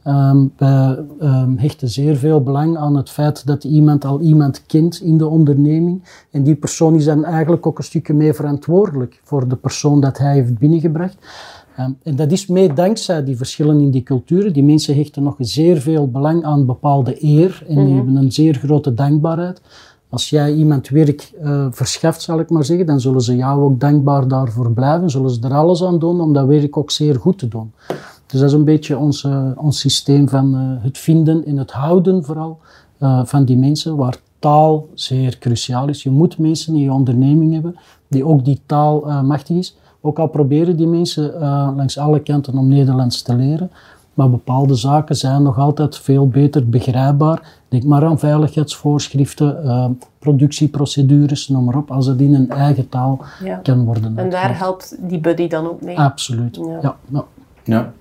Um, 0.07 0.53
um, 0.59 1.57
hechten 1.57 1.89
zeer 1.89 2.15
veel 2.15 2.43
belang 2.43 2.77
aan 2.77 2.95
het 2.95 3.09
feit 3.09 3.47
dat 3.47 3.63
iemand 3.63 4.05
al 4.05 4.19
iemand 4.19 4.65
kent 4.65 5.01
in 5.01 5.17
de 5.17 5.27
onderneming. 5.27 6.03
En 6.31 6.43
die 6.43 6.55
persoon 6.55 6.95
is 6.95 7.05
dan 7.05 7.23
eigenlijk 7.23 7.67
ook 7.67 7.77
een 7.77 7.83
stukje 7.83 8.13
mee 8.13 8.33
verantwoordelijk 8.33 9.21
voor 9.23 9.47
de 9.47 9.55
persoon 9.55 10.01
dat 10.01 10.17
hij 10.17 10.33
heeft 10.33 10.57
binnengebracht. 10.57 11.17
Um, 11.79 11.97
en 12.03 12.15
dat 12.15 12.31
is 12.31 12.47
mee 12.47 12.73
dankzij 12.73 13.23
die 13.23 13.37
verschillen 13.37 13.79
in 13.79 13.91
die 13.91 14.03
culturen. 14.03 14.53
Die 14.53 14.63
mensen 14.63 14.95
hechten 14.95 15.23
nog 15.23 15.35
zeer 15.39 15.77
veel 15.77 16.11
belang 16.11 16.43
aan 16.43 16.65
bepaalde 16.65 17.23
eer 17.23 17.63
en 17.67 17.79
mm 17.79 17.85
-hmm. 17.85 17.95
hebben 17.95 18.15
een 18.15 18.31
zeer 18.31 18.55
grote 18.55 18.93
dankbaarheid. 18.93 19.61
Als 20.09 20.29
jij 20.29 20.53
iemand 20.53 20.89
werk 20.89 21.31
uh, 21.43 21.67
verschaft, 21.71 22.21
zal 22.21 22.39
ik 22.39 22.49
maar 22.49 22.63
zeggen, 22.63 22.85
dan 22.85 22.99
zullen 22.99 23.21
ze 23.21 23.35
jou 23.35 23.63
ook 23.63 23.79
dankbaar 23.79 24.27
daarvoor 24.27 24.71
blijven. 24.71 25.09
Zullen 25.09 25.29
ze 25.29 25.41
er 25.41 25.53
alles 25.53 25.83
aan 25.83 25.99
doen 25.99 26.21
om 26.21 26.33
dat 26.33 26.47
werk 26.47 26.77
ook 26.77 26.91
zeer 26.91 27.15
goed 27.15 27.37
te 27.37 27.47
doen. 27.47 27.71
Dus 28.25 28.39
dat 28.39 28.49
is 28.49 28.53
een 28.55 28.65
beetje 28.65 28.97
ons, 28.97 29.23
uh, 29.23 29.51
ons 29.55 29.79
systeem 29.79 30.29
van 30.29 30.55
uh, 30.55 30.83
het 30.83 30.97
vinden 30.97 31.45
en 31.45 31.57
het 31.57 31.71
houden 31.71 32.23
vooral 32.23 32.59
van 33.23 33.45
die 33.45 33.57
mensen, 33.57 33.95
waar 33.95 34.17
taal 34.39 34.87
zeer 34.93 35.37
cruciaal 35.37 35.87
is. 35.87 36.03
Je 36.03 36.09
moet 36.09 36.37
mensen 36.37 36.73
in 36.73 36.81
je 36.81 36.91
onderneming 36.91 37.53
hebben 37.53 37.75
die 38.07 38.25
ook 38.25 38.45
die 38.45 38.61
taal 38.65 39.23
machtig 39.23 39.57
is. 39.57 39.77
Ook 40.05 40.19
al 40.19 40.27
proberen 40.27 40.77
die 40.77 40.87
mensen 40.87 41.33
uh, 41.33 41.69
langs 41.75 41.97
alle 41.97 42.19
kanten 42.19 42.57
om 42.57 42.67
Nederlands 42.67 43.21
te 43.21 43.35
leren, 43.35 43.71
maar 44.13 44.29
bepaalde 44.29 44.75
zaken 44.75 45.15
zijn 45.15 45.43
nog 45.43 45.57
altijd 45.57 45.97
veel 45.97 46.27
beter 46.27 46.69
begrijpbaar. 46.69 47.61
Denk 47.67 47.83
maar 47.83 48.05
aan 48.05 48.19
veiligheidsvoorschriften, 48.19 49.59
uh, 49.63 49.89
productieprocedures, 50.19 51.47
noem 51.47 51.63
maar 51.63 51.75
op, 51.75 51.91
als 51.91 52.05
het 52.05 52.21
in 52.21 52.33
een 52.33 52.49
eigen 52.49 52.89
taal 52.89 53.21
ja. 53.43 53.55
kan 53.55 53.85
worden. 53.85 54.17
En 54.17 54.29
daar 54.29 54.57
helpt 54.57 54.97
die 54.99 55.19
buddy 55.19 55.47
dan 55.47 55.67
ook 55.67 55.81
mee? 55.81 55.99
Absoluut, 55.99 56.55
ja. 56.55 56.79
ja. 56.81 56.95
ja. 57.09 57.25
ja. 57.63 57.93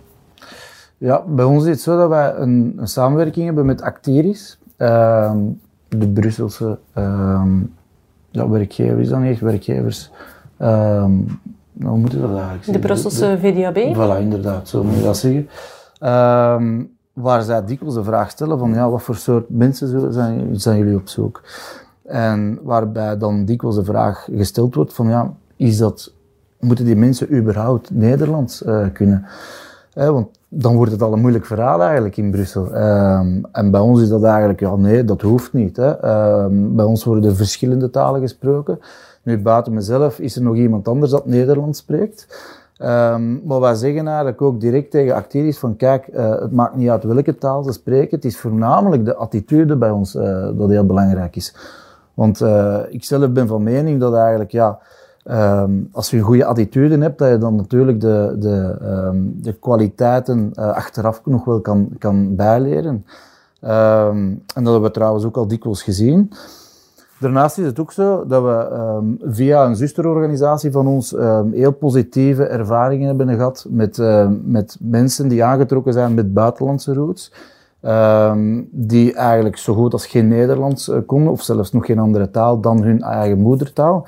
Ja, 0.98 1.22
bij 1.26 1.44
ons 1.44 1.64
is 1.64 1.70
het 1.70 1.80
zo 1.80 1.96
dat 1.96 2.08
wij 2.08 2.34
een, 2.34 2.74
een 2.76 2.88
samenwerking 2.88 3.44
hebben 3.44 3.66
met 3.66 3.82
Actiris, 3.82 4.58
uh, 4.78 5.32
de 5.88 6.08
Brusselse 6.08 6.78
uh, 6.98 7.42
ja, 8.30 8.48
werkgevers 8.48 9.08
dan 9.08 9.22
echt, 9.22 9.40
werkgevers. 9.40 10.10
Nou, 11.74 11.90
hoe 11.90 11.98
moet 11.98 12.12
je 12.12 12.20
dat 12.20 12.30
eigenlijk 12.30 12.64
zeggen? 12.64 12.82
De 12.82 12.88
Brusselse 12.88 13.38
VDAB? 13.40 13.94
Voilà, 13.94 14.20
inderdaad, 14.20 14.68
zo 14.68 14.84
moet 14.84 14.94
je 14.94 15.02
dat 15.02 15.16
zeggen. 15.16 15.48
Um, 16.60 16.92
waar 17.12 17.42
zij 17.42 17.64
dikwijls 17.64 17.94
de 17.94 18.04
vraag 18.04 18.30
stellen 18.30 18.58
van, 18.58 18.74
ja, 18.74 18.90
wat 18.90 19.02
voor 19.02 19.16
soort 19.16 19.48
mensen 19.48 20.12
zijn, 20.12 20.60
zijn 20.60 20.78
jullie 20.78 20.96
op 20.96 21.08
zoek? 21.08 21.42
En 22.04 22.58
waarbij 22.62 23.18
dan 23.18 23.44
dikwijls 23.44 23.76
de 23.76 23.84
vraag 23.84 24.28
gesteld 24.32 24.74
wordt 24.74 24.92
van, 24.92 25.08
ja, 25.08 25.32
is 25.56 25.78
dat, 25.78 26.12
moeten 26.60 26.84
die 26.84 26.96
mensen 26.96 27.34
überhaupt 27.34 27.90
Nederlands 27.90 28.62
uh, 28.62 28.86
kunnen? 28.92 29.26
Eh, 29.94 30.08
want 30.08 30.28
dan 30.48 30.76
wordt 30.76 30.92
het 30.92 31.02
al 31.02 31.12
een 31.12 31.20
moeilijk 31.20 31.46
verhaal 31.46 31.82
eigenlijk 31.82 32.16
in 32.16 32.30
Brussel. 32.30 32.66
Um, 32.66 33.46
en 33.52 33.70
bij 33.70 33.80
ons 33.80 34.00
is 34.00 34.08
dat 34.08 34.22
eigenlijk, 34.22 34.60
ja 34.60 34.76
nee, 34.76 35.04
dat 35.04 35.20
hoeft 35.20 35.52
niet. 35.52 35.76
Hè. 35.76 35.90
Um, 36.44 36.76
bij 36.76 36.84
ons 36.84 37.04
worden 37.04 37.36
verschillende 37.36 37.90
talen 37.90 38.20
gesproken. 38.20 38.78
Nu, 39.24 39.38
buiten 39.38 39.72
mezelf 39.72 40.18
is 40.18 40.36
er 40.36 40.42
nog 40.42 40.56
iemand 40.56 40.88
anders 40.88 41.10
dat 41.10 41.26
Nederlands 41.26 41.78
spreekt. 41.78 42.26
Um, 42.78 43.40
maar 43.44 43.60
wij 43.60 43.74
zeggen 43.74 44.06
eigenlijk 44.06 44.42
ook 44.42 44.60
direct 44.60 44.90
tegen 44.90 45.14
actiers 45.14 45.58
van 45.58 45.76
kijk, 45.76 46.08
uh, 46.14 46.30
het 46.40 46.52
maakt 46.52 46.76
niet 46.76 46.88
uit 46.88 47.04
welke 47.04 47.38
taal 47.38 47.62
ze 47.62 47.72
spreken, 47.72 48.16
het 48.16 48.24
is 48.24 48.38
voornamelijk 48.38 49.04
de 49.04 49.14
attitude 49.14 49.76
bij 49.76 49.90
ons 49.90 50.14
uh, 50.14 50.48
dat 50.58 50.68
heel 50.68 50.86
belangrijk 50.86 51.36
is. 51.36 51.54
Want 52.14 52.40
uh, 52.40 52.78
ik 52.88 53.04
zelf 53.04 53.30
ben 53.30 53.46
van 53.46 53.62
mening 53.62 54.00
dat 54.00 54.14
eigenlijk, 54.14 54.50
ja, 54.50 54.78
um, 55.62 55.88
als 55.92 56.10
je 56.10 56.16
een 56.16 56.22
goede 56.22 56.44
attitude 56.44 56.98
hebt, 56.98 57.18
dat 57.18 57.30
je 57.30 57.38
dan 57.38 57.56
natuurlijk 57.56 58.00
de, 58.00 58.36
de, 58.38 58.76
um, 58.82 59.38
de 59.42 59.52
kwaliteiten 59.52 60.50
achteraf 60.54 61.20
nog 61.24 61.44
wel 61.44 61.60
kan, 61.60 61.88
kan 61.98 62.36
bijleren. 62.36 63.06
en 63.60 64.42
dat 64.54 64.64
hebben 64.64 64.82
we 64.82 64.90
trouwens 64.90 65.24
ook 65.24 65.36
al 65.36 65.46
dikwijls 65.46 65.82
gezien. 65.82 66.32
Daarnaast 67.18 67.58
is 67.58 67.66
het 67.66 67.80
ook 67.80 67.92
zo 67.92 68.26
dat 68.26 68.42
we 68.42 68.70
um, 68.72 69.18
via 69.22 69.64
een 69.64 69.76
zusterorganisatie 69.76 70.70
van 70.70 70.86
ons 70.86 71.12
um, 71.12 71.52
heel 71.52 71.72
positieve 71.72 72.44
ervaringen 72.44 73.06
hebben 73.06 73.28
gehad 73.28 73.66
met, 73.68 73.98
uh, 73.98 74.28
met 74.42 74.76
mensen 74.80 75.28
die 75.28 75.44
aangetrokken 75.44 75.92
zijn 75.92 76.14
met 76.14 76.34
buitenlandse 76.34 76.94
roots. 76.94 77.32
Die 78.70 79.14
eigenlijk 79.14 79.56
zo 79.56 79.74
goed 79.74 79.92
als 79.92 80.06
geen 80.06 80.28
Nederlands 80.28 80.88
uh, 80.88 80.96
konden, 81.06 81.32
of 81.32 81.42
zelfs 81.42 81.72
nog 81.72 81.86
geen 81.86 81.98
andere 81.98 82.30
taal 82.30 82.60
dan 82.60 82.82
hun 82.82 83.02
eigen 83.02 83.38
moedertaal. 83.38 84.06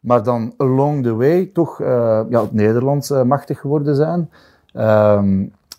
Maar 0.00 0.22
dan 0.22 0.54
along 0.56 1.02
the 1.02 1.14
way 1.14 1.50
toch 1.52 1.80
uh, 1.80 2.20
ja, 2.28 2.40
het 2.40 2.52
Nederlands 2.52 3.10
machtig 3.10 3.60
geworden 3.60 3.94
zijn. 3.94 4.30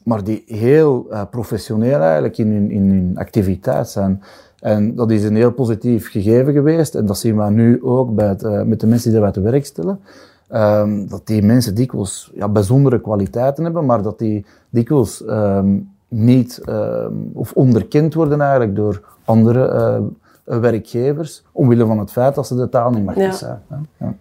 maar 0.03 0.23
die 0.23 0.43
heel 0.45 1.07
professioneel 1.29 1.99
eigenlijk 1.99 2.37
in 2.37 2.51
hun, 2.51 2.71
in 2.71 2.89
hun 2.89 3.17
activiteit 3.17 3.89
zijn. 3.89 4.21
En 4.67 4.95
dat 4.95 5.11
is 5.11 5.23
een 5.23 5.35
heel 5.35 5.51
positief 5.51 6.11
gegeven 6.11 6.53
geweest. 6.53 6.95
En 6.95 7.05
dat 7.05 7.17
zien 7.17 7.37
we 7.37 7.49
nu 7.49 7.83
ook 7.83 8.15
bij 8.15 8.27
het, 8.27 8.43
uh, 8.43 8.61
met 8.61 8.79
de 8.79 8.87
mensen 8.87 9.11
die 9.11 9.19
wij 9.19 9.31
te 9.31 9.41
werk 9.41 9.65
stellen. 9.65 9.99
Um, 10.53 11.07
dat 11.09 11.27
die 11.27 11.43
mensen 11.43 11.75
dikwijls 11.75 12.31
ja, 12.35 12.47
bijzondere 12.47 13.01
kwaliteiten 13.01 13.63
hebben, 13.63 13.85
maar 13.85 14.01
dat 14.01 14.19
die 14.19 14.45
dikwijls 14.69 15.23
um, 15.27 15.89
niet 16.07 16.61
um, 16.69 17.31
of 17.33 17.51
onderkend 17.53 18.13
worden 18.13 18.41
eigenlijk 18.41 18.75
door 18.75 19.01
andere 19.25 19.73
uh, 20.45 20.59
werkgevers, 20.59 21.43
omwille 21.51 21.85
van 21.85 21.99
het 21.99 22.11
feit 22.11 22.35
dat 22.35 22.47
ze 22.47 22.55
de 22.55 22.69
taal 22.69 22.89
niet 22.89 23.05
machtig 23.05 23.23
ja. 23.23 23.31
zijn. 23.31 23.87
Ja. 23.97 24.13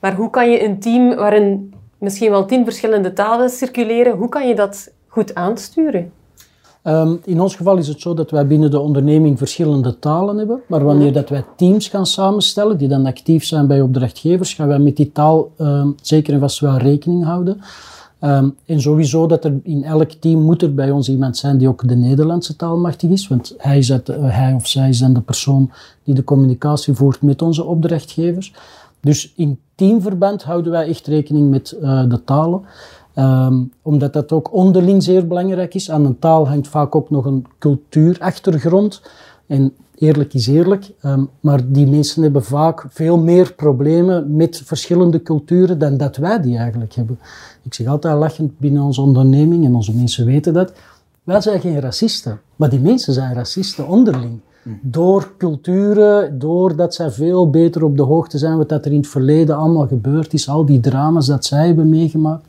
Maar 0.00 0.14
hoe 0.14 0.30
kan 0.30 0.50
je 0.50 0.64
een 0.64 0.78
team 0.78 1.14
waarin 1.14 1.74
misschien 1.98 2.30
wel 2.30 2.44
tien 2.44 2.64
verschillende 2.64 3.12
talen 3.12 3.50
circuleren, 3.50 4.16
hoe 4.16 4.28
kan 4.28 4.48
je 4.48 4.54
dat 4.54 4.92
goed 5.06 5.34
aansturen? 5.34 6.12
Um, 6.88 7.20
in 7.24 7.40
ons 7.40 7.56
geval 7.56 7.76
is 7.76 7.88
het 7.88 8.00
zo 8.00 8.14
dat 8.14 8.30
wij 8.30 8.46
binnen 8.46 8.70
de 8.70 8.80
onderneming 8.80 9.38
verschillende 9.38 9.98
talen 9.98 10.38
hebben, 10.38 10.60
maar 10.68 10.84
wanneer 10.84 11.12
dat 11.12 11.28
wij 11.28 11.44
teams 11.56 11.88
gaan 11.88 12.06
samenstellen, 12.06 12.78
die 12.78 12.88
dan 12.88 13.06
actief 13.06 13.44
zijn 13.44 13.66
bij 13.66 13.80
opdrachtgevers, 13.80 14.54
gaan 14.54 14.68
wij 14.68 14.78
met 14.78 14.96
die 14.96 15.12
taal 15.12 15.50
um, 15.58 15.94
zeker 16.02 16.34
en 16.34 16.40
vast 16.40 16.60
wel 16.60 16.76
rekening 16.76 17.24
houden. 17.24 17.60
Um, 18.20 18.54
en 18.66 18.80
sowieso 18.80 19.26
dat 19.26 19.44
er 19.44 19.54
in 19.62 19.84
elk 19.84 20.10
team 20.10 20.40
moet 20.42 20.62
er 20.62 20.74
bij 20.74 20.90
ons 20.90 21.08
iemand 21.08 21.36
zijn 21.36 21.58
die 21.58 21.68
ook 21.68 21.88
de 21.88 21.96
Nederlandse 21.96 22.56
taal 22.56 22.78
machtig 22.78 23.10
is, 23.10 23.28
want 23.28 23.54
hij, 23.58 23.78
is 23.78 23.90
uh, 23.90 23.98
hij 24.10 24.52
of 24.52 24.66
zij 24.66 24.88
is 24.88 24.98
dan 24.98 25.12
de 25.12 25.20
persoon 25.20 25.70
die 26.04 26.14
de 26.14 26.24
communicatie 26.24 26.94
voert 26.94 27.22
met 27.22 27.42
onze 27.42 27.64
opdrachtgevers. 27.64 28.52
Dus 29.00 29.32
in 29.36 29.58
teamverband 29.74 30.42
houden 30.42 30.72
wij 30.72 30.88
echt 30.88 31.06
rekening 31.06 31.50
met 31.50 31.76
uh, 31.82 32.08
de 32.08 32.24
talen. 32.24 32.62
Um, 33.18 33.72
omdat 33.82 34.12
dat 34.12 34.32
ook 34.32 34.54
onderling 34.54 35.02
zeer 35.02 35.26
belangrijk 35.26 35.74
is. 35.74 35.90
Aan 35.90 36.04
een 36.04 36.18
taal 36.18 36.48
hangt 36.48 36.68
vaak 36.68 36.94
ook 36.94 37.10
nog 37.10 37.24
een 37.24 37.46
cultuurachtergrond. 37.58 39.02
En 39.46 39.72
eerlijk 39.94 40.34
is 40.34 40.46
eerlijk, 40.46 40.92
um, 41.02 41.28
maar 41.40 41.72
die 41.72 41.86
mensen 41.86 42.22
hebben 42.22 42.44
vaak 42.44 42.86
veel 42.88 43.18
meer 43.18 43.52
problemen 43.54 44.36
met 44.36 44.62
verschillende 44.64 45.22
culturen 45.22 45.78
dan 45.78 45.96
dat 45.96 46.16
wij 46.16 46.40
die 46.40 46.56
eigenlijk 46.56 46.94
hebben. 46.94 47.18
Ik 47.62 47.74
zeg 47.74 47.86
altijd 47.86 48.18
lachend 48.18 48.58
binnen 48.58 48.82
onze 48.82 49.00
onderneming, 49.00 49.64
en 49.64 49.74
onze 49.74 49.94
mensen 49.94 50.26
weten 50.26 50.52
dat, 50.52 50.72
wij 51.22 51.40
zijn 51.40 51.60
geen 51.60 51.80
racisten, 51.80 52.40
maar 52.56 52.70
die 52.70 52.80
mensen 52.80 53.12
zijn 53.12 53.34
racisten 53.34 53.88
onderling. 53.88 54.40
Door 54.80 55.32
culturen, 55.38 56.38
doordat 56.38 56.94
zij 56.94 57.10
veel 57.10 57.50
beter 57.50 57.84
op 57.84 57.96
de 57.96 58.02
hoogte 58.02 58.38
zijn 58.38 58.56
wat 58.56 58.70
er 58.70 58.86
in 58.86 58.96
het 58.96 59.06
verleden 59.06 59.56
allemaal 59.56 59.86
gebeurd 59.86 60.32
is, 60.32 60.48
al 60.48 60.64
die 60.64 60.80
drama's 60.80 61.26
dat 61.26 61.44
zij 61.44 61.66
hebben 61.66 61.88
meegemaakt 61.88 62.46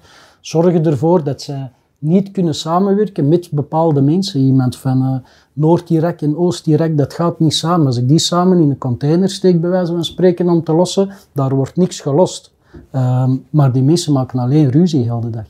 zorgen 0.48 0.86
ervoor 0.86 1.24
dat 1.24 1.42
zij 1.42 1.72
niet 1.98 2.32
kunnen 2.32 2.56
samenwerken 2.56 3.28
met 3.28 3.52
bepaalde 3.52 4.02
mensen. 4.02 4.40
Iemand 4.40 4.78
van 4.78 5.02
uh, 5.04 5.30
Noord-Irak 5.54 6.22
en 6.22 6.38
Oost-Irak, 6.38 6.98
dat 6.98 7.14
gaat 7.14 7.40
niet 7.40 7.54
samen. 7.54 7.86
Als 7.86 7.98
ik 7.98 8.08
die 8.08 8.20
samen 8.20 8.60
in 8.60 8.70
een 8.70 8.78
container 8.78 9.30
steek, 9.30 9.62
bij 9.62 9.70
wijze 9.70 9.92
van 9.92 10.06
spreken, 10.06 10.50
om 10.50 10.64
te 10.64 10.74
lossen, 10.74 11.10
daar 11.32 11.56
wordt 11.56 11.76
niks 11.76 12.00
gelost. 12.00 12.54
Uh, 12.92 13.30
maar 13.50 13.72
die 13.72 13.84
mensen 13.84 14.14
maken 14.14 14.40
alleen 14.40 14.70
ruzie 14.72 15.04
heel 15.04 15.20
de 15.20 15.30
dag. 15.30 15.46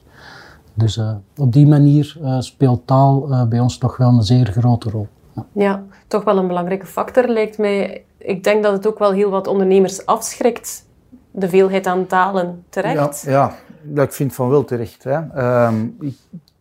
Dus 0.74 0.98
uh, 0.98 1.12
op 1.38 1.54
die 1.54 1.68
manier 1.68 2.18
uh, 2.22 2.39
speelt 2.39 2.88
taal 2.88 3.46
bij 3.50 3.60
ons 3.60 3.77
toch 3.77 3.98
wel 3.98 4.10
een 4.10 4.24
zeer 4.24 4.46
grote 4.46 4.89
rol. 4.89 5.08
Ja. 5.34 5.46
ja, 5.51 5.84
toch 6.08 6.24
wel 6.24 6.38
een 6.38 6.48
belangrijke 6.48 6.86
factor 6.86 7.27
lijkt 7.27 7.58
mij. 7.58 8.04
Ik 8.18 8.44
denk 8.44 8.63
dat 8.63 8.74
het 8.74 8.88
ook 8.88 9.00
wel 9.00 9.12
heel 9.12 9.30
wat 9.30 9.48
ondernemers 9.48 10.06
afschrikt, 10.06 10.86
de 11.32 11.50
veelheid 11.50 11.88
aan 11.88 12.06
talen 12.06 12.63
terecht. 12.70 13.24
Ja, 13.25 13.32
ja 13.32 13.56
dat 13.94 14.06
ik 14.06 14.12
vind 14.12 14.34
van 14.34 14.50
wel 14.50 14.63
terecht. 14.63 15.03
Hè. 15.03 15.17
Um, 15.67 15.98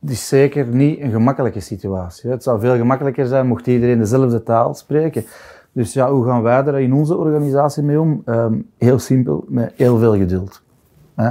het 0.01 0.11
is 0.11 0.29
zeker 0.29 0.67
niet 0.67 1.01
een 1.01 1.11
gemakkelijke 1.11 1.61
situatie. 1.61 2.31
Het 2.31 2.43
zou 2.43 2.61
veel 2.61 2.77
gemakkelijker 2.77 3.27
zijn 3.27 3.47
mocht 3.47 3.67
iedereen 3.67 3.99
dezelfde 3.99 4.43
taal 4.43 4.75
spreken. 4.75 5.25
Dus 5.73 5.93
ja, 5.93 6.11
hoe 6.11 6.25
gaan 6.25 6.43
wij 6.43 6.65
er 6.65 6.79
in 6.79 6.95
onze 6.95 7.17
organisatie 7.17 7.83
mee 7.83 8.01
om? 8.01 8.23
Um, 8.27 8.71
heel 8.79 8.99
simpel, 8.99 9.45
met 9.49 9.73
heel 9.77 9.99
veel 9.99 10.17
geduld. 10.17 10.63
Hè. 11.15 11.27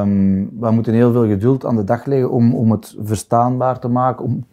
Um, 0.00 0.50
we 0.60 0.70
moeten 0.70 0.94
heel 0.94 1.12
veel 1.12 1.26
geduld 1.26 1.64
aan 1.64 1.76
de 1.76 1.84
dag 1.84 2.04
leggen 2.04 2.30
om, 2.30 2.54
om 2.54 2.70
het 2.70 2.96
verstaanbaar 3.02 3.78
te 3.78 3.88
maken, 3.88 4.24
om 4.24 4.44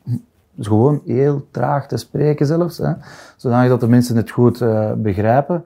gewoon 0.59 1.01
heel 1.05 1.47
traag 1.51 1.87
te 1.87 1.97
spreken 1.97 2.45
zelfs, 2.45 2.77
hè, 2.77 2.91
zodat 3.37 3.79
de 3.79 3.87
mensen 3.87 4.15
het 4.15 4.31
goed 4.31 4.61
uh, 4.61 4.91
begrijpen. 4.97 5.63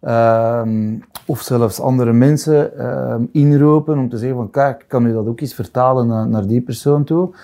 Um, 0.00 1.02
of 1.26 1.40
zelfs 1.40 1.80
andere 1.80 2.12
mensen 2.12 2.70
uh, 2.78 3.14
inroepen 3.32 3.98
om 3.98 4.08
te 4.08 4.18
zeggen 4.18 4.36
van 4.36 4.50
kijk, 4.50 4.84
kan 4.88 5.06
u 5.06 5.12
dat 5.12 5.26
ook 5.26 5.40
eens 5.40 5.54
vertalen 5.54 6.30
naar, 6.30 6.46
die 6.46 6.60
persoon 6.60 7.04
toe. 7.04 7.34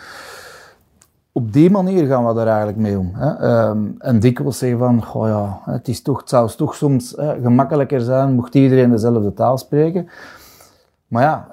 Op 1.32 1.52
die 1.52 1.70
manier 1.70 2.06
gaan 2.06 2.26
we 2.26 2.34
daar 2.34 2.46
eigenlijk 2.46 2.78
mee 2.78 2.98
om. 2.98 3.10
Hè. 3.14 3.68
Um, 3.68 3.94
en 3.98 4.20
dikwijls 4.20 4.58
zeggen 4.58 4.78
van, 4.78 5.04
goh 5.04 5.26
ja, 5.26 5.72
het, 5.72 5.88
is 5.88 6.02
toch, 6.02 6.20
het 6.20 6.28
zou 6.28 6.50
toch 6.56 6.74
soms 6.74 7.14
gemakkelijker 7.42 8.00
zijn 8.00 8.32
mocht 8.32 8.54
iedereen 8.54 8.90
dezelfde 8.90 9.34
taal 9.34 9.58
spreken. 9.58 10.08
Maar 11.08 11.22
ja, 11.22 11.46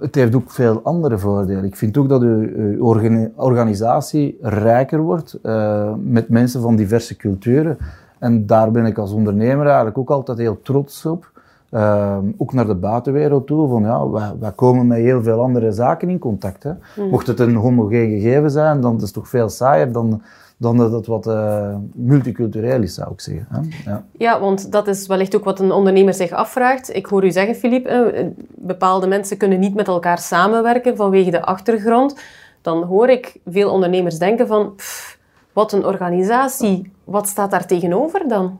het 0.00 0.14
heeft 0.14 0.34
ook 0.34 0.50
veel 0.50 0.80
andere 0.82 1.18
voordelen. 1.18 1.64
Ik 1.64 1.76
vind 1.76 1.96
ook 1.96 2.08
dat 2.08 2.22
uw 2.22 3.32
organisatie 3.36 4.38
rijker 4.42 5.00
wordt 5.00 5.38
uh, 5.42 5.92
met 6.02 6.28
mensen 6.28 6.60
van 6.60 6.76
diverse 6.76 7.16
culturen. 7.16 7.78
En 8.18 8.46
daar 8.46 8.70
ben 8.70 8.86
ik 8.86 8.98
als 8.98 9.12
ondernemer 9.12 9.66
eigenlijk 9.66 9.98
ook 9.98 10.10
altijd 10.10 10.38
heel 10.38 10.62
trots 10.62 11.06
op. 11.06 11.30
Uh, 11.70 12.18
ook 12.36 12.52
naar 12.52 12.66
de 12.66 12.74
buitenwereld 12.74 13.46
toe, 13.46 13.68
van 13.68 13.82
ja, 13.82 14.08
wij, 14.08 14.32
wij, 14.40 14.52
komen 14.52 14.86
met 14.86 14.98
heel 14.98 15.22
veel 15.22 15.40
andere 15.40 15.72
zaken 15.72 16.08
in 16.08 16.18
contact. 16.18 16.62
Hè. 16.62 16.72
Mm. 16.96 17.08
Mocht 17.10 17.26
het 17.26 17.40
een 17.40 17.54
homogeen 17.54 18.10
gegeven 18.10 18.50
zijn, 18.50 18.80
dan 18.80 18.96
is 18.96 19.02
het 19.02 19.12
toch 19.12 19.28
veel 19.28 19.48
saaier 19.48 19.92
dan, 19.92 20.22
dan 20.56 20.76
dat 20.76 20.92
het 20.92 21.06
wat 21.06 21.26
uh, 21.26 21.74
multicultureel 21.94 22.82
is, 22.82 22.94
zou 22.94 23.12
ik 23.12 23.20
zeggen. 23.20 23.46
Hè. 23.50 23.90
Ja. 23.90 24.04
ja, 24.18 24.40
want 24.40 24.72
dat 24.72 24.88
is 24.88 25.06
wellicht 25.06 25.36
ook 25.36 25.44
wat 25.44 25.60
een 25.60 25.72
ondernemer 25.72 26.14
zich 26.14 26.30
afvraagt. 26.30 26.94
Ik 26.94 27.06
hoor 27.06 27.24
u 27.24 27.30
zeggen, 27.30 27.54
Philippe, 27.54 28.32
bepaalde 28.54 29.06
mensen 29.06 29.36
kunnen 29.36 29.60
niet 29.60 29.74
met 29.74 29.88
elkaar 29.88 30.18
samenwerken 30.18 30.96
vanwege 30.96 31.30
de 31.30 31.42
achtergrond. 31.42 32.20
Dan 32.62 32.82
hoor 32.82 33.08
ik 33.08 33.40
veel 33.46 33.70
ondernemers 33.70 34.18
denken 34.18 34.46
van, 34.46 34.74
pff, 34.74 35.17
wat 35.52 35.72
een 35.72 35.84
organisatie, 35.84 36.92
wat 37.04 37.28
staat 37.28 37.50
daar 37.50 37.66
tegenover 37.66 38.28
dan? 38.28 38.58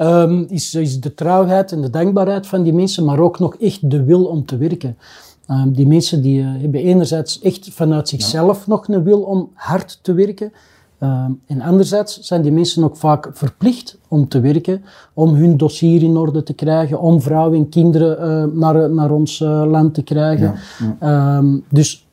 um, 0.00 0.46
is, 0.48 0.74
is 0.74 1.00
de 1.00 1.14
trouwheid 1.14 1.72
en 1.72 1.80
de 1.80 1.90
dankbaarheid 1.90 2.46
van 2.46 2.62
die 2.62 2.72
mensen, 2.72 3.04
maar 3.04 3.18
ook 3.18 3.38
nog 3.38 3.56
echt 3.56 3.90
de 3.90 4.04
wil 4.04 4.24
om 4.24 4.44
te 4.44 4.56
werken. 4.56 4.96
Um, 5.50 5.72
die 5.72 5.86
mensen 5.86 6.22
die, 6.22 6.42
uh, 6.42 6.60
hebben 6.60 6.80
enerzijds 6.80 7.40
echt 7.40 7.68
vanuit 7.72 8.08
zichzelf 8.08 8.58
ja. 8.58 8.64
nog 8.66 8.88
een 8.88 9.02
wil 9.02 9.20
om 9.20 9.50
hard 9.54 9.98
te 10.02 10.12
werken. 10.12 10.52
Um, 11.02 11.40
en 11.46 11.60
anderzijds 11.60 12.20
zijn 12.20 12.42
die 12.42 12.52
mensen 12.52 12.84
ook 12.84 12.96
vaak 12.96 13.28
verplicht 13.32 13.98
om 14.08 14.28
te 14.28 14.40
werken, 14.40 14.84
om 15.14 15.34
hun 15.34 15.56
dossier 15.56 16.02
in 16.02 16.16
orde 16.16 16.42
te 16.42 16.52
krijgen, 16.52 17.00
om 17.00 17.20
vrouwen 17.20 17.58
en 17.58 17.68
kinderen 17.68 18.48
uh, 18.50 18.60
naar, 18.60 18.90
naar 18.90 19.10
ons 19.10 19.40
uh, 19.40 19.64
land 19.66 19.94
te 19.94 20.02
krijgen. 20.02 20.54
Ja, 20.78 20.96
ja. 21.00 21.36
Um, 21.36 21.64
dus 21.70 22.08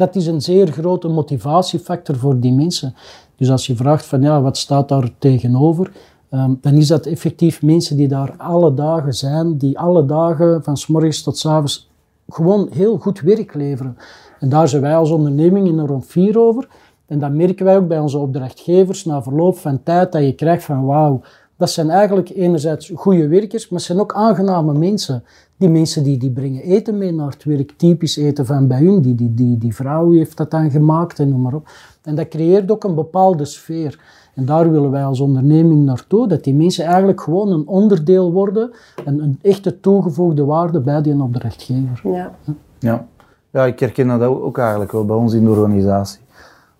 dat 0.00 0.16
is 0.16 0.26
een 0.26 0.42
zeer 0.42 0.72
grote 0.72 1.08
motivatiefactor 1.08 2.16
voor 2.16 2.40
die 2.40 2.52
mensen. 2.52 2.94
Dus 3.36 3.50
als 3.50 3.66
je 3.66 3.76
vraagt 3.76 4.06
van 4.06 4.22
ja, 4.22 4.42
wat 4.42 4.56
staat 4.56 4.88
daar 4.88 5.10
tegenover, 5.18 5.90
Um, 6.32 6.58
dan 6.60 6.74
is 6.74 6.86
dat 6.86 7.06
effectief 7.06 7.62
mensen 7.62 7.96
die 7.96 8.08
daar 8.08 8.34
alle 8.36 8.74
dagen 8.74 9.12
zijn, 9.12 9.56
die 9.56 9.78
alle 9.78 10.04
dagen 10.04 10.62
van 10.62 10.76
s 10.76 10.86
morgens 10.86 11.22
tot 11.22 11.38
s 11.38 11.46
avonds 11.46 11.90
gewoon 12.28 12.68
heel 12.72 12.98
goed 12.98 13.20
werk 13.20 13.54
leveren. 13.54 13.96
En 14.38 14.48
daar 14.48 14.68
zijn 14.68 14.82
wij 14.82 14.96
als 14.96 15.10
onderneming 15.10 15.68
enorm 15.68 16.02
fier 16.02 16.38
over. 16.38 16.68
En 17.06 17.18
dat 17.18 17.32
merken 17.32 17.64
wij 17.64 17.76
ook 17.76 17.88
bij 17.88 17.98
onze 17.98 18.18
opdrachtgevers 18.18 19.04
na 19.04 19.22
verloop 19.22 19.58
van 19.58 19.82
tijd, 19.82 20.12
dat 20.12 20.22
je 20.22 20.34
krijgt 20.34 20.64
van 20.64 20.84
wauw, 20.84 21.20
dat 21.56 21.70
zijn 21.70 21.90
eigenlijk 21.90 22.30
enerzijds 22.30 22.92
goede 22.94 23.28
werkers, 23.28 23.68
maar 23.68 23.78
het 23.78 23.88
zijn 23.88 24.00
ook 24.00 24.14
aangename 24.14 24.72
mensen 24.72 25.24
die 25.60 25.68
mensen 25.68 26.02
die, 26.02 26.18
die 26.18 26.30
brengen 26.30 26.62
eten 26.62 26.98
mee 26.98 27.12
naar 27.12 27.30
het 27.30 27.44
werk, 27.44 27.72
typisch 27.76 28.16
eten 28.16 28.46
van 28.46 28.66
bij 28.66 28.78
hun. 28.78 29.00
Die, 29.00 29.14
die, 29.14 29.34
die, 29.34 29.58
die 29.58 29.74
vrouw 29.74 30.12
heeft 30.12 30.36
dat 30.36 30.50
dan 30.50 30.70
gemaakt 30.70 31.18
en 31.18 31.28
noem 31.28 31.40
maar 31.40 31.54
op. 31.54 31.68
En 32.02 32.14
dat 32.14 32.28
creëert 32.28 32.70
ook 32.70 32.84
een 32.84 32.94
bepaalde 32.94 33.44
sfeer. 33.44 34.00
En 34.34 34.44
daar 34.44 34.70
willen 34.70 34.90
wij 34.90 35.04
als 35.04 35.20
onderneming 35.20 35.84
naartoe, 35.84 36.28
dat 36.28 36.44
die 36.44 36.54
mensen 36.54 36.84
eigenlijk 36.84 37.20
gewoon 37.20 37.52
een 37.52 37.66
onderdeel 37.66 38.32
worden 38.32 38.70
en 39.04 39.22
een 39.22 39.38
echte 39.42 39.80
toegevoegde 39.80 40.44
waarde 40.44 40.80
bij 40.80 41.02
die 41.02 41.22
opdrachtgever. 41.22 42.00
Ja. 42.12 42.30
Ja. 42.78 43.06
ja, 43.50 43.64
ik 43.64 43.80
herken 43.80 44.08
dat 44.08 44.22
ook 44.22 44.58
eigenlijk 44.58 44.92
wel 44.92 45.04
bij 45.04 45.16
ons 45.16 45.32
in 45.32 45.44
de 45.44 45.50
organisatie. 45.50 46.20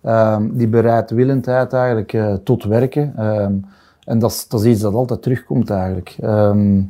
Ehm, 0.01 0.49
die 0.51 0.67
bereidwillendheid 0.67 1.73
eigenlijk 1.73 2.13
uh, 2.13 2.33
tot 2.33 2.63
werken. 2.63 3.13
Ehm, 3.15 3.53
en 4.03 4.19
dat 4.19 4.31
is, 4.31 4.47
dat 4.47 4.59
is 4.59 4.65
iets 4.65 4.81
dat 4.81 4.93
altijd 4.93 5.21
terugkomt 5.21 5.69
eigenlijk. 5.69 6.17
Ehm, 6.19 6.81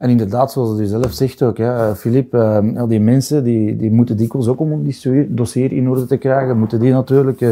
en 0.00 0.10
inderdaad, 0.10 0.52
zoals 0.52 0.78
u 0.78 0.84
zelf 0.84 1.12
zegt 1.12 1.42
ook, 1.42 1.58
Filip, 1.96 2.34
uh, 2.34 2.82
die 2.88 3.00
mensen 3.00 3.44
die, 3.44 3.76
die 3.76 3.90
moeten 3.90 4.16
dikwijls 4.16 4.48
ook 4.48 4.60
om 4.60 4.84
die 4.84 5.34
dossier 5.34 5.72
in 5.72 5.88
orde 5.88 6.06
te 6.06 6.16
krijgen, 6.16 6.58
moeten 6.58 6.80
die 6.80 6.92
natuurlijk 6.92 7.40
uh, 7.40 7.50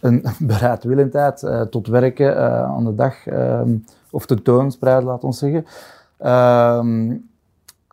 een 0.00 0.24
bereidwillendheid 0.38 1.42
uh, 1.42 1.60
tot 1.60 1.86
werken 1.86 2.36
aan 2.66 2.84
de 2.84 2.94
dag, 2.94 3.14
of 4.10 4.26
tentoonspreiden, 4.26 5.04
laat 5.04 5.24
ons 5.24 5.38
zeggen. 5.38 5.64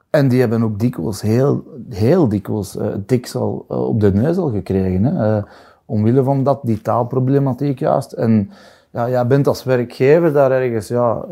en 0.10 0.28
die 0.28 0.40
hebben 0.40 0.64
ook 0.64 0.80
dikwijls, 0.80 1.22
heel, 1.22 1.64
heel 1.90 2.30
dikwijls, 2.30 2.74
het 2.74 3.10
dik 3.10 3.32
al 3.34 3.66
op 3.68 4.00
de 4.00 4.14
neus 4.14 4.38
al 4.38 4.50
gekregen. 4.50 5.04
Hè? 5.04 5.42
omwille 5.86 6.24
van 6.24 6.44
dat, 6.44 6.60
die 6.64 6.82
taalproblematiek 6.82 7.80
juist. 7.80 8.12
En 8.12 8.52
ja, 8.90 9.10
jij 9.10 9.28
bent 9.28 9.48
als 9.48 9.64
werkgever 9.64 10.34
daar 10.34 10.52
ergens 10.52 10.88
ja, 10.88 11.26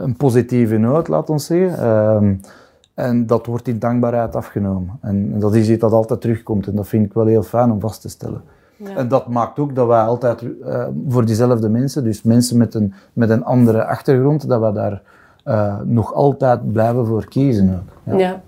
een 0.00 0.16
positieve 0.16 0.76
noot, 0.76 1.08
laat 1.08 1.30
ons 1.30 1.46
zeggen. 1.46 1.84
Uh, 1.84 3.06
en 3.06 3.26
dat 3.26 3.46
wordt 3.46 3.68
in 3.68 3.78
dankbaarheid 3.78 4.36
afgenomen. 4.36 4.98
En, 5.00 5.38
dat 5.38 5.54
is 5.54 5.68
iets 5.68 5.80
dat 5.80 5.92
altijd 5.92 6.20
terugkomt. 6.20 6.66
En 6.66 6.74
dat 6.74 6.88
vind 6.88 7.06
ik 7.06 7.12
wel 7.12 7.26
heel 7.26 7.42
fijn 7.42 7.70
om 7.70 7.80
vast 7.80 8.00
te 8.00 8.08
stellen. 8.08 8.42
Ja. 8.76 8.96
En 8.96 9.08
dat 9.08 9.28
maakt 9.28 9.58
ook 9.58 9.74
dat 9.74 9.86
wij 9.86 10.02
altijd 10.02 10.42
uh, 10.42 10.86
voor 11.08 11.24
diezelfde 11.24 11.68
mensen, 11.68 12.04
dus 12.04 12.22
mensen 12.22 12.56
met 12.56 12.74
een, 12.74 12.94
met 13.12 13.30
een 13.30 13.44
andere 13.44 13.84
achtergrond, 13.84 14.48
dat 14.48 14.60
we 14.60 14.72
daar 14.72 15.02
uh, 15.44 15.80
nog 15.84 16.14
altijd 16.14 16.72
blijven 16.72 17.06
voor 17.06 17.28
kiezen. 17.28 17.70
Ook. 17.74 18.18
Ja. 18.18 18.18
ja. 18.18 18.40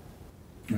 ja. 0.65 0.77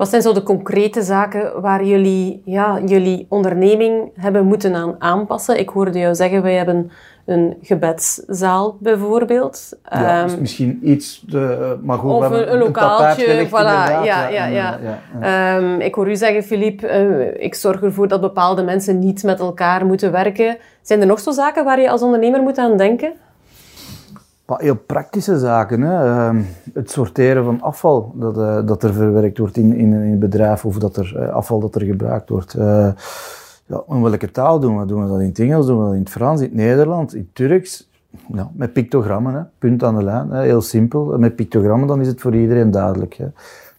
Wat 0.00 0.08
zijn 0.08 0.22
zo 0.22 0.32
de 0.32 0.42
concrete 0.42 1.02
zaken 1.02 1.60
waar 1.60 1.84
jullie 1.84 2.42
ja, 2.44 2.80
jullie 2.86 3.26
onderneming 3.28 4.10
hebben 4.14 4.46
moeten 4.46 4.74
aan 4.74 4.94
aanpassen? 4.98 5.58
Ik 5.58 5.68
hoorde 5.68 5.98
jou 5.98 6.14
zeggen, 6.14 6.42
wij 6.42 6.54
hebben 6.54 6.90
een 7.26 7.56
gebedszaal 7.62 8.76
bijvoorbeeld. 8.80 9.68
Ja, 9.90 10.24
dus 10.24 10.36
misschien 10.36 10.90
iets, 10.90 11.24
de, 11.26 11.76
maar 11.82 11.98
goed, 11.98 12.10
of 12.10 12.30
een, 12.30 12.52
een 12.52 12.58
lokaaltje, 12.58 13.46
voilà. 13.46 13.50
Ja, 13.50 14.02
ja, 14.02 14.28
ja, 14.28 14.46
ja. 14.46 14.78
ja 15.20 15.56
um, 15.56 15.80
ik 15.80 15.94
hoor 15.94 16.10
u 16.10 16.16
zeggen, 16.16 16.42
Filip, 16.42 16.82
uh, 16.82 17.42
ik 17.42 17.54
zorg 17.54 17.82
ervoor 17.82 18.08
dat 18.08 18.20
bepaalde 18.20 18.62
mensen 18.62 18.98
niet 18.98 19.22
met 19.22 19.40
elkaar 19.40 19.86
moeten 19.86 20.12
werken. 20.12 20.56
Zijn 20.82 21.00
er 21.00 21.06
nog 21.06 21.20
zo 21.20 21.30
zaken 21.30 21.64
waar 21.64 21.80
je 21.80 21.90
als 21.90 22.02
ondernemer 22.02 22.42
moet 22.42 22.58
aan 22.58 22.76
denken? 22.76 23.12
heel 24.58 24.76
praktische 24.76 25.38
zaken. 25.38 25.80
Hè. 25.80 26.04
Ehm, 26.04 26.42
het 26.74 26.90
sorteren 26.90 27.44
van 27.44 27.60
afval 27.60 28.12
dat, 28.14 28.36
uh, 28.36 28.58
dat 28.64 28.82
er 28.82 28.92
verwerkt 28.92 29.38
wordt 29.38 29.56
in, 29.56 29.74
in, 29.74 29.92
in, 29.92 30.10
het 30.10 30.18
bedrijf 30.18 30.64
of 30.64 30.78
dat 30.78 30.96
er, 30.96 31.12
uh, 31.16 31.28
afval 31.28 31.60
dat 31.60 31.74
er 31.74 31.82
gebruikt 31.82 32.28
wordt. 32.28 32.54
Ja, 33.70 33.82
in 33.88 34.02
welke 34.02 34.30
taal 34.30 34.60
doen 34.60 34.78
we? 34.78 34.86
Doen 34.86 35.02
we 35.02 35.08
dat 35.08 35.20
in 35.20 35.26
het 35.26 35.38
Engels, 35.38 35.66
doen 35.66 35.78
we 35.78 35.84
dat 35.84 35.94
in 35.94 36.00
het 36.00 36.10
Frans, 36.10 36.40
in 36.40 36.46
het 36.46 36.54
Nederlands, 36.54 37.14
in 37.14 37.20
het 37.20 37.34
Turks? 37.34 37.88
Ja, 38.32 38.50
met 38.52 38.72
pictogrammen, 38.72 39.34
hè. 39.34 39.40
punt 39.58 39.82
aan 39.82 39.96
de 39.96 40.04
lijn. 40.04 40.30
Hè. 40.30 40.42
Heel 40.42 40.60
simpel. 40.60 41.18
Met 41.18 41.36
pictogrammen 41.36 41.88
dan 41.88 42.00
is 42.00 42.06
het 42.06 42.20
voor 42.20 42.34
iedereen 42.34 42.70
duidelijk. 42.70 43.14
Hè. 43.14 43.26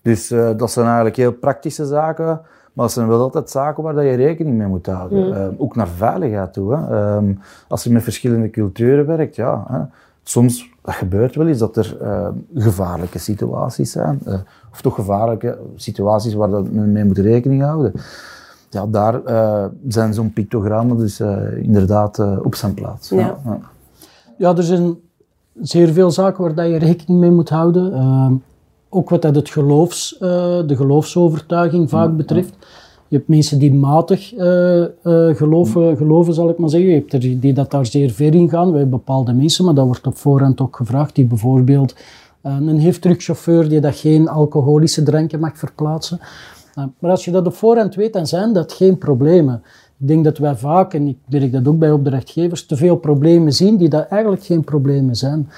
Dus 0.02 0.28
dat 0.58 0.72
zijn 0.72 0.86
eigenlijk 0.86 1.16
heel 1.16 1.34
praktische 1.34 1.86
zaken. 1.86 2.26
Maar 2.74 2.86
dat 2.86 2.92
zijn 2.92 3.08
wel 3.08 3.22
altijd 3.22 3.50
zaken 3.50 3.84
waar 3.84 4.04
je 4.04 4.16
rekening 4.16 4.58
mee 4.58 4.68
moet 4.68 4.86
houden. 4.86 5.28
Mm. 5.28 5.56
ook 5.58 5.76
naar 5.76 5.88
veiligheid 5.88 6.54
toe. 6.54 6.76
Hè. 6.76 6.98
Ehm, 6.98 7.34
als 7.68 7.84
je 7.84 7.92
met 7.92 8.04
verschillende 8.04 8.50
culturen 8.50 9.06
werkt, 9.06 9.36
ja, 9.36 9.66
hè, 9.68 9.80
soms 10.24 10.70
dat 10.82 10.94
gebeurt 10.94 11.36
wel 11.36 11.48
eens 11.48 11.58
dat 11.58 11.78
er 11.78 11.98
uh, 12.02 12.28
gevaarlijke 12.56 13.20
situaties 13.20 13.92
zijn, 13.92 14.20
uh, 14.28 14.34
of 14.72 14.82
toch 14.82 14.96
gevaarlijke 14.96 15.58
situaties 15.76 16.34
waar 16.34 16.50
men 16.50 16.92
mee 16.92 17.06
moet 17.06 17.18
rekening 17.18 17.62
houden. 17.62 17.94
Ja, 18.72 18.86
daar 18.88 19.22
uh, 19.28 19.66
zijn 19.88 20.14
zo'n 20.14 20.34
pictogrammen 20.34 20.98
dus 20.98 21.20
inderdaad 21.62 22.20
op 22.44 22.56
zijn 22.56 22.74
plaats. 22.74 23.10
Ja. 23.10 23.40
Ja. 23.46 23.60
ja. 24.38 24.56
er 24.56 24.64
zijn 24.64 24.96
zeer 25.62 25.90
veel 25.90 26.12
zaken 26.12 26.44
waar 26.44 26.56
dat 26.56 26.68
je 26.68 26.78
rekening 26.78 27.20
mee 27.20 27.32
moet 27.32 27.50
houden. 27.50 27.94
Ehm, 27.94 28.34
ook 28.90 29.10
wat 29.10 29.22
dat 29.22 29.36
het 29.36 29.50
geloofs, 29.50 30.16
de 30.20 30.74
geloofsovertuiging 30.76 31.90
vaak 31.90 32.18
betreft. 32.18 32.54
Je 33.12 33.18
hebt 33.18 33.30
mensen 33.30 33.60
die 33.60 33.74
matig 33.74 34.34
uh, 34.34 34.78
uh, 34.80 35.36
geloven, 35.36 35.98
geloven, 35.98 36.34
zal 36.34 36.50
ik 36.50 36.58
maar 36.58 36.70
zeggen. 36.70 36.90
Je 36.90 36.96
hebt 36.96 37.14
er 37.14 37.20
die 37.20 37.54
dat 37.54 37.72
daar 37.72 37.86
zeer 37.86 38.12
ver 38.12 38.36
in 38.36 38.50
gaan. 38.50 38.72
We 38.72 38.78
hebben 38.78 38.98
bepaalde 38.98 39.34
mensen, 39.34 39.66
maar 39.66 39.74
dat 39.74 39.86
wordt 39.86 40.08
op 40.08 40.18
voorhand 40.18 40.62
ook 40.62 40.76
gevraagd, 40.76 41.16
die 41.16 41.26
bijvoorbeeld 41.26 41.96
een 42.42 42.80
heftruckchauffeur 42.80 43.70
die 43.70 43.80
dat 43.80 43.96
geen 43.96 44.28
alcoholische 44.28 45.04
dranken 45.04 45.40
mag 45.40 45.58
verplaatsen. 45.58 46.20
Maar 46.76 47.12
als 47.12 47.26
je 47.26 47.32
dat 47.32 47.46
op 47.46 47.54
voorhand 47.54 47.96
weet, 47.96 48.14
dan 48.14 48.28
zijn 48.28 48.54
dat 48.54 48.74
geen 48.74 48.98
problemen. 48.98 49.64
Ik 50.00 50.08
denk 50.08 50.24
dat 50.24 50.38
wij 50.38 50.56
vaak, 50.56 50.94
en 50.94 51.08
ik 51.08 51.18
merk 51.30 51.52
dat 51.52 51.68
ook 51.68 51.80
bij 51.80 51.92
opdrachtgevers, 51.92 52.66
te 52.66 52.76
veel 52.76 52.96
problemen 52.96 53.54
zien 53.54 53.78
die 53.78 53.90
dat 53.90 54.08
eigenlijk 54.08 54.44
geen 54.44 54.64
problemen 54.64 55.16
zijn. 55.16 55.50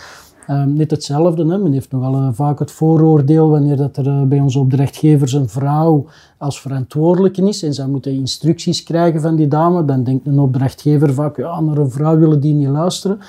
Um, 0.50 0.74
net 0.74 0.92
hetzelfde, 0.92 1.46
hè. 1.46 1.58
men 1.58 1.72
heeft 1.72 1.92
nogal 1.92 2.14
uh, 2.14 2.28
vaak 2.32 2.60
het 2.60 2.72
vooroordeel 2.72 3.50
wanneer 3.50 3.78
dat 3.78 3.98
er 3.98 4.06
uh, 4.06 4.22
bij 4.22 4.40
onze 4.40 4.60
opdrachtgevers 4.60 5.34
een 5.34 5.50
vrouw 5.50 6.06
als 6.38 6.62
verantwoordelijke 6.62 7.48
is 7.48 7.64
en 7.64 7.74
zij 7.74 7.88
moeten 7.88 8.12
instructies 8.12 8.84
krijgen 8.84 9.22
van 9.22 9.36
die 9.36 9.48
dame, 9.48 9.86
dan 9.86 10.04
denkt 10.04 10.28
een 10.28 10.40
opdrachtgever 10.40 11.14
vaak, 11.14 11.38
ja, 11.38 11.60
naar 11.60 11.78
een 11.78 11.92
vrouw 11.92 12.18
willen 12.18 12.40
die 12.40 12.54
niet 12.54 12.68
luisteren. 12.68 13.20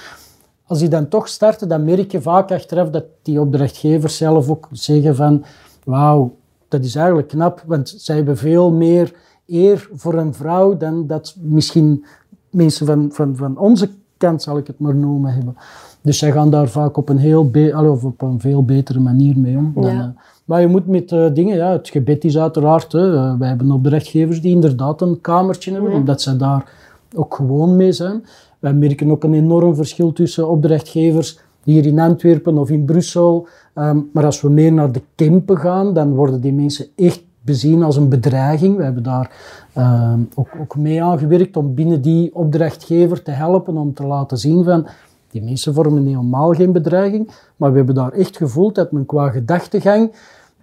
Als 0.67 0.79
die 0.79 0.89
dan 0.89 1.09
toch 1.09 1.29
starten, 1.29 1.69
dan 1.69 1.85
merk 1.85 2.13
je 2.13 2.21
vaak 2.21 2.53
achteraf 2.53 2.91
dat 2.91 3.05
die 3.23 3.41
opdrachtgevers 3.41 4.17
zelf 4.17 4.51
ook 4.51 4.69
zeggen 4.73 5.17
van, 5.17 5.45
wauw, 5.85 6.35
dat 6.69 6.85
is 6.85 6.95
eigenlijk 6.95 7.29
knap, 7.29 7.63
want 7.67 7.95
zij 7.97 8.17
hebben 8.17 8.37
veel 8.37 8.73
meer 8.73 9.15
eer 9.47 9.89
voor 9.93 10.15
een 10.15 10.35
vrouw 10.35 10.77
dan 10.77 11.07
dat 11.07 11.37
misschien 11.41 12.05
mensen 12.51 12.87
van, 12.87 13.09
van, 13.13 13.37
van 13.37 13.59
onze 13.59 13.89
kant, 14.17 14.43
zal 14.43 14.59
ik 14.59 14.67
het 14.67 14.79
maar 14.79 14.95
noemen, 14.95 15.33
hebben. 15.33 15.57
Dus 16.01 16.19
zij 16.19 16.33
gaan 16.33 16.51
daar 16.51 16.69
vaak 16.69 16.97
op 16.97 17.09
een, 17.09 17.19
heel 17.19 17.51
of 17.91 18.05
op 18.05 18.23
een 18.23 18.41
veel 18.41 18.65
betere 18.65 19.01
manier 19.01 19.39
mee 19.39 19.57
om. 19.57 19.73
Dan, 19.75 19.97
uh, 19.97 20.07
maar 20.45 20.61
je 20.61 20.67
moet 20.67 20.87
met 20.87 21.13
uh, 21.13 21.27
dingen, 21.35 21.57
ja, 21.57 21.73
het 21.73 21.89
gebed 21.89 22.25
is 22.25 22.39
uiteraard, 22.39 22.93
hè, 22.93 23.13
uh, 23.13 23.39
wij 23.39 23.49
hebben 23.49 23.71
opdrachtgevers 23.71 24.41
die 24.41 24.55
inderdaad 24.55 25.01
een 25.01 25.21
kamertje 25.21 25.73
hebben, 25.73 25.93
omdat 25.93 26.23
zij 26.23 26.37
daar 26.37 26.73
ook 27.15 27.35
gewoon 27.35 27.77
mee 27.77 27.93
zijn. 27.93 28.25
Wij 28.59 28.75
merken 28.75 29.11
ook 29.11 29.25
een 29.25 29.35
enorm 29.35 29.75
verschil 29.75 30.13
tussen 30.13 30.49
opdrachtgevers 30.49 31.39
hier 31.65 31.87
in 31.87 31.99
Antwerpen 31.99 32.59
of 32.59 32.71
in 32.71 32.85
Brussel. 32.85 33.49
Um, 33.75 34.11
maar 34.13 34.25
als 34.25 34.41
we 34.41 34.51
meer 34.51 34.73
naar 34.73 34.93
de 34.93 35.03
Kempen 35.15 35.59
gaan, 35.59 35.95
dan 35.95 36.15
worden 36.15 36.41
die 36.41 36.53
mensen 36.53 36.87
echt 36.97 37.23
bezien 37.41 37.83
als 37.83 37.97
een 37.97 38.09
bedreiging. 38.09 38.77
We 38.77 38.83
hebben 38.83 39.03
daar 39.03 39.31
uh, 39.79 40.13
ook, 40.35 40.49
ook 40.61 40.77
mee 40.77 41.03
aangewerkt 41.03 41.57
om 41.57 41.75
binnen 41.75 42.01
die 42.01 42.35
opdrachtgever 42.35 43.23
te 43.23 43.31
helpen 43.31 43.77
om 43.77 43.95
te 43.95 44.07
laten 44.07 44.39
zien 44.39 44.65
van 44.65 44.87
die 45.31 45.43
mensen 45.43 45.75
vormen 45.75 46.07
helemaal 46.07 46.53
geen 46.53 46.73
bedreiging, 46.73 47.31
maar 47.57 47.71
we 47.71 47.77
hebben 47.77 47.95
daar 47.95 48.13
echt 48.13 48.37
gevoeld 48.37 48.75
dat 48.75 48.93
men 48.93 49.07
qua 49.07 49.31
gedachtegang 49.31 50.13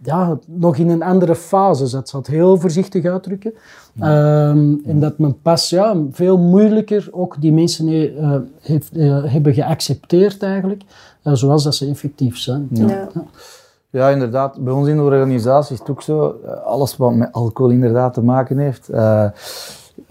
ja, 0.04 0.38
nog 0.46 0.78
in 0.78 0.90
een 0.90 1.04
andere 1.04 1.36
fase 1.36 1.88
zat. 1.88 2.10
zal 2.10 2.20
het 2.20 2.30
heel 2.30 2.58
voorzichtig 2.58 3.06
uitdrukken. 3.06 3.54
Ehm, 4.00 4.74
en 4.86 5.00
dat 5.00 5.18
men 5.18 5.42
pas 5.42 5.70
ja, 5.70 5.96
veel 6.12 6.38
moeilijker 6.38 7.08
ook 7.12 7.42
die 7.42 7.54
mensen 7.54 7.88
uh, 7.88 8.36
heeft, 8.62 8.98
uh, 8.98 9.24
hebben 9.26 9.54
geaccepteerd 9.54 10.44
eigenlijk, 10.44 10.82
uh, 11.24 11.34
zoals 11.34 11.64
dat 11.64 11.76
ze 11.76 11.88
effectief 11.88 12.38
zijn. 12.38 12.68
Ja. 12.72 12.88
ja. 12.88 13.08
ja. 13.90 14.10
inderdaad. 14.10 14.64
Bij 14.64 14.74
ons 14.74 14.88
in 14.88 14.96
de 14.96 15.04
organisatie 15.04 15.74
is 15.74 15.80
het 15.80 15.90
ook 15.90 16.02
zo, 16.02 16.36
alles 16.64 16.98
wat 16.98 17.14
met 17.14 17.32
alcohol 17.32 17.72
inderdaad 17.72 18.14
te 18.14 18.24
maken 18.24 18.58
heeft 18.58 18.90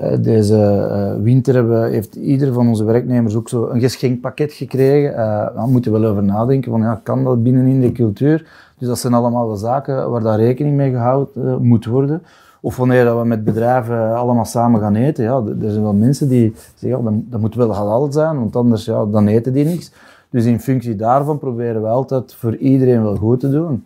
eh, 0.01 0.13
deze 0.21 1.19
winter 1.23 1.55
hebben, 1.55 1.91
heeft 1.91 2.15
ieder 2.15 2.53
van 2.53 2.69
onze 2.69 2.85
werknemers 2.85 3.35
ook 3.35 3.49
zo 3.49 3.69
een 3.69 3.81
geschenkpakket 3.81 4.53
gekregen. 4.53 5.11
Uh, 5.11 5.17
daar 5.55 5.69
moeten 5.69 5.93
we 5.93 5.99
wel 5.99 6.11
over 6.11 6.23
nadenken 6.23 6.71
van, 6.71 6.81
ja, 6.81 7.01
kan 7.03 7.25
dat 7.25 7.43
binnen 7.43 7.67
in 7.67 7.81
de 7.81 7.93
cultuur? 7.93 8.47
Dus 8.81 8.89
dat 8.89 8.99
zijn 8.99 9.15
allemaal 9.15 9.47
wel 9.47 9.57
zaken 9.57 10.11
waar 10.11 10.21
daar 10.21 10.39
rekening 10.39 10.77
mee 10.77 10.91
gehouden 10.91 11.63
moet 11.63 11.85
worden. 11.85 12.23
Of 12.61 12.77
wanneer 12.77 13.05
dat 13.05 13.19
we 13.19 13.25
met 13.25 13.45
bedrijven 13.45 14.15
allemaal 14.15 14.45
samen 14.45 14.81
gaan 14.81 14.95
eten. 14.95 15.25
Ja, 15.25 15.43
er 15.63 15.71
zijn 15.71 15.83
wel 15.83 15.95
mensen 15.95 16.29
die 16.29 16.55
zeggen, 16.75 16.99
ja, 16.99 17.11
dat, 17.11 17.21
dat 17.31 17.41
moet 17.41 17.55
wel 17.55 17.75
halal 17.75 18.13
zijn, 18.13 18.39
want 18.39 18.57
anders 18.57 18.85
ja, 18.85 19.05
dan 19.07 19.27
eten 19.27 19.53
die 19.53 19.65
niks. 19.65 19.93
Dus 20.31 20.45
in 20.45 20.61
functie 20.61 20.97
daarvan 20.97 21.39
proberen 21.39 21.83
we 21.83 21.89
altijd 21.89 22.35
voor 22.35 22.57
iedereen 22.57 23.03
wel 23.03 23.17
goed 23.17 23.41
te 23.41 23.51
doen. 23.51 23.85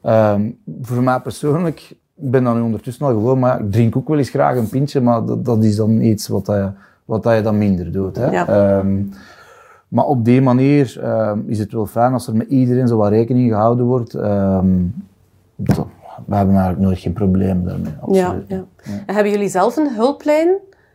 Ehm, 0.00 0.50
voor 0.82 1.02
mij 1.02 1.20
persoonlijk 1.20 1.94
ik 2.22 2.30
ben 2.30 2.44
dan 2.44 2.62
ondertussen 2.62 3.06
al 3.06 3.12
gewoon, 3.12 3.38
maar 3.38 3.60
ik 3.60 3.72
drink 3.72 3.96
ook 3.96 4.08
wel 4.08 4.18
eens 4.18 4.30
graag 4.30 4.56
een 4.56 4.68
pintje, 4.68 5.00
maar 5.00 5.24
dat, 5.24 5.44
dat 5.44 5.64
is 5.64 5.76
dan 5.76 6.00
iets 6.00 6.28
wat, 6.28 6.46
je, 6.46 6.70
wat 7.04 7.24
je 7.24 7.40
dan 7.42 7.58
minder 7.58 7.92
doet. 7.92 8.16
Hè. 8.16 8.26
Ehm, 8.26 9.02
maar 9.92 10.04
op 10.04 10.24
die 10.24 10.42
manier 10.42 11.00
um, 11.04 11.44
is 11.46 11.58
het 11.58 11.72
wel 11.72 11.86
fijn 11.86 12.12
als 12.12 12.26
er 12.26 12.36
met 12.36 12.48
iedereen 12.48 12.88
zo 12.88 12.96
wat 12.96 13.10
rekening 13.10 13.50
gehouden 13.50 13.84
wordt. 13.86 14.14
Um, 14.14 14.94
dat- 15.56 15.86
we 16.26 16.34
hebben 16.34 16.54
eigenlijk 16.54 16.84
nooit 16.86 16.98
geen 16.98 17.12
probleem 17.12 17.64
daarmee. 17.64 17.92
Ja, 18.10 18.24
Absoluut. 18.26 18.44
ja. 18.48 18.64
En 19.06 19.14
hebben 19.14 19.32
jullie 19.32 19.48
zelf 19.48 19.76
een 19.76 19.94
hulplijn 19.94 20.48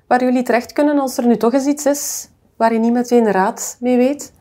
waar 0.08 0.24
jullie 0.24 0.44
terecht 0.44 0.74
kunnen 0.74 1.00
als 1.00 1.18
er 1.18 1.28
nu 1.28 1.38
toch 1.38 1.54
eens 1.54 1.66
iets 1.66 1.86
is 1.86 2.30
waar 2.56 2.74
je 2.74 2.80
niet 2.80 2.94
meteen 2.94 3.32
raad 3.32 3.78
mee 3.80 3.98
weet? 3.98 4.34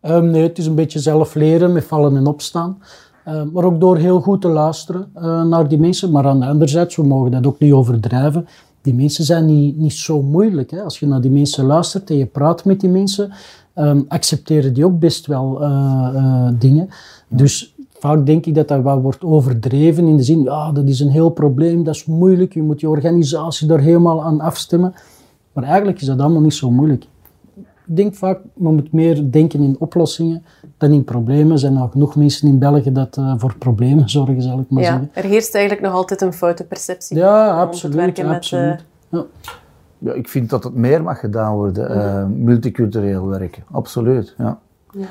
Ehm, 0.00 0.30
nee, 0.30 0.42
het 0.42 0.58
is 0.58 0.66
een 0.66 0.74
beetje 0.74 0.98
zelf 0.98 1.34
leren 1.34 1.72
met 1.72 1.84
vallen 1.84 2.16
en 2.16 2.26
opstaan. 2.26 2.78
Ehm, 3.24 3.48
maar 3.52 3.64
ook 3.64 3.80
door 3.80 3.96
heel 3.96 4.20
goed 4.20 4.40
te 4.40 4.48
luisteren 4.48 5.10
eh, 5.14 5.42
naar 5.44 5.68
die 5.68 5.78
mensen. 5.78 6.10
Maar 6.10 6.26
aan 6.26 6.40
de 6.40 6.46
andere 6.46 6.70
zijde, 6.70 6.92
we 6.96 7.02
mogen 7.06 7.30
dat 7.30 7.46
ook 7.46 7.58
niet 7.58 7.72
overdrijven. 7.72 8.46
Die 8.86 8.94
mensen 8.94 9.24
zijn 9.24 9.44
niet, 9.44 9.76
niet 9.76 9.92
zo 9.92 10.22
moeilijk. 10.22 10.70
Hè. 10.70 10.82
Als 10.82 10.98
je 10.98 11.06
naar 11.06 11.20
die 11.20 11.30
mensen 11.30 11.64
luistert 11.64 12.10
en 12.10 12.16
je 12.16 12.26
praat 12.26 12.64
met 12.64 12.80
die 12.80 12.90
mensen, 12.90 13.32
ehm, 13.74 14.02
accepteren 14.08 14.74
die 14.74 14.84
ook 14.84 14.98
best 14.98 15.26
wel 15.26 15.62
eh, 15.62 16.10
eh, 16.14 16.54
dingen. 16.58 16.88
Dus 17.28 17.74
vaak 17.98 18.26
denk 18.26 18.46
ik 18.46 18.54
dat 18.54 18.68
dat 18.68 18.82
wat 18.82 19.02
wordt 19.02 19.24
overdreven 19.24 20.06
in 20.06 20.16
de 20.16 20.22
zin, 20.22 20.42
ja, 20.42 20.72
dat 20.72 20.88
is 20.88 21.00
een 21.00 21.10
heel 21.10 21.30
probleem, 21.30 21.84
dat 21.84 21.94
is 21.94 22.04
moeilijk, 22.04 22.54
je 22.54 22.62
moet 22.62 22.80
je 22.80 22.88
organisatie 22.88 23.66
daar 23.66 23.80
helemaal 23.80 24.22
aan 24.22 24.40
afstemmen. 24.40 24.94
Maar 25.52 25.64
eigenlijk 25.64 26.00
is 26.00 26.06
dat 26.06 26.20
allemaal 26.20 26.40
niet 26.40 26.54
zo 26.54 26.70
moeilijk. 26.70 27.06
Ik 27.86 27.96
denk 27.96 28.14
vaak, 28.14 28.40
we 28.54 28.72
moeten 28.72 28.88
meer 28.92 29.30
denken 29.30 29.62
in 29.62 29.76
oplossingen 29.78 30.42
dan 30.78 30.90
in 30.92 31.04
problemen. 31.04 31.52
Er 31.52 31.58
zijn 31.58 31.76
al 31.76 31.88
genoeg 31.88 32.16
mensen 32.16 32.48
in 32.48 32.58
België 32.58 32.92
dat 32.92 33.16
eh, 33.16 33.34
voor 33.36 33.54
problemen 33.58 34.08
zorgen, 34.10 34.42
zal 34.42 34.58
ik 34.58 34.70
maar 34.70 34.82
Ja, 34.82 34.88
zeggen. 34.90 35.10
er 35.12 35.24
heerst 35.24 35.54
eigenlijk 35.54 35.86
nog 35.86 35.94
altijd 35.94 36.20
een 36.20 36.32
foute 36.32 36.64
perceptie. 36.64 37.16
Ja, 37.16 37.60
absoluut. 37.60 37.96
met, 38.16 38.26
absoluut. 38.28 38.64
eh, 38.74 38.78
Ja. 39.08 39.24
Ja, 39.98 40.12
ik 40.12 40.28
vind 40.28 40.50
dat 40.50 40.64
het 40.64 40.74
meer 40.74 41.02
mag 41.02 41.20
gedaan 41.20 41.54
worden, 41.54 41.90
eh, 41.90 42.24
multicultureel 42.26 43.26
werken. 43.26 43.62
Absoluut, 43.70 44.34
ja. 44.38 44.58
Ja. 44.92 45.06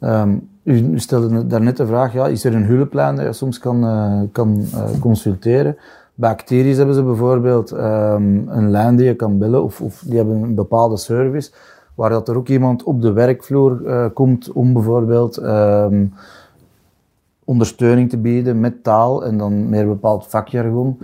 Ehm, 0.00 0.36
u, 0.62 0.98
stelde 0.98 1.46
daarnet 1.46 1.76
de 1.76 1.86
vraag, 1.86 2.12
ja, 2.12 2.26
is 2.26 2.44
er 2.44 2.54
een 2.54 2.64
hulplijn 2.64 3.16
dat 3.16 3.24
je 3.26 3.32
soms 3.32 3.58
kan, 3.58 3.84
eh, 3.84 4.20
kan 4.32 4.64
eh, 4.74 4.82
consulteren? 5.00 5.76
Bij 6.14 6.30
Acteris 6.30 6.76
hebben 6.76 6.94
ze 6.94 7.02
bijvoorbeeld 7.02 7.70
ehm, 7.70 8.48
een 8.48 8.70
lijn 8.70 8.96
die 8.96 9.06
je 9.06 9.14
kan 9.14 9.38
bellen, 9.38 9.62
of, 9.64 9.80
of 9.80 10.02
die 10.06 10.16
hebben 10.16 10.42
een 10.42 10.54
bepaalde 10.54 10.96
service, 10.96 11.50
waar 12.00 12.10
dat 12.10 12.28
er 12.28 12.36
ook 12.36 12.48
iemand 12.48 12.82
op 12.82 13.02
de 13.02 13.12
werkvloer 13.12 13.86
eh, 13.86 14.06
komt 14.14 14.52
om 14.52 14.72
bijvoorbeeld 14.72 15.36
ehm, 15.36 16.06
ondersteuning 17.44 18.10
te 18.10 18.18
bieden 18.18 18.60
met 18.60 18.82
taal 18.82 19.24
en 19.24 19.38
dan 19.38 19.68
meer 19.68 19.86
bepaald 19.86 20.26
vakjargon. 20.26 20.98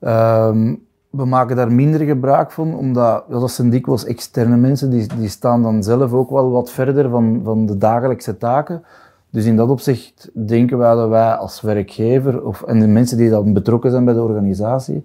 Ehm, 0.00 0.74
we 1.10 1.24
maken 1.24 1.56
daar 1.56 1.72
minder 1.72 2.00
gebruik 2.00 2.50
van, 2.50 2.74
omdat 2.74 3.24
ja, 3.28 3.38
dat 3.38 3.50
zijn 3.50 3.70
dikwijls 3.70 4.04
externe 4.04 4.56
mensen, 4.56 4.90
die, 4.90 5.06
die 5.18 5.28
staan 5.28 5.62
dan 5.62 5.82
zelf 5.82 6.12
ook 6.12 6.30
wel 6.30 6.50
wat 6.50 6.70
verder 6.70 7.10
van, 7.10 7.40
van 7.44 7.66
de 7.66 7.76
dagelijkse 7.76 8.36
taken. 8.36 8.82
Dus 9.30 9.44
in 9.44 9.56
dat 9.56 9.68
opzicht 9.68 10.30
denken 10.46 10.78
wij 10.78 10.94
dat 10.94 11.08
wij 11.08 11.32
als 11.32 11.60
werkgever, 11.60 12.44
of, 12.44 12.62
en 12.62 12.80
de 12.80 12.86
mensen 12.86 13.16
die 13.16 13.30
dan 13.30 13.52
betrokken 13.52 13.90
zijn 13.90 14.04
bij 14.04 14.14
de 14.14 14.22
organisatie, 14.22 15.04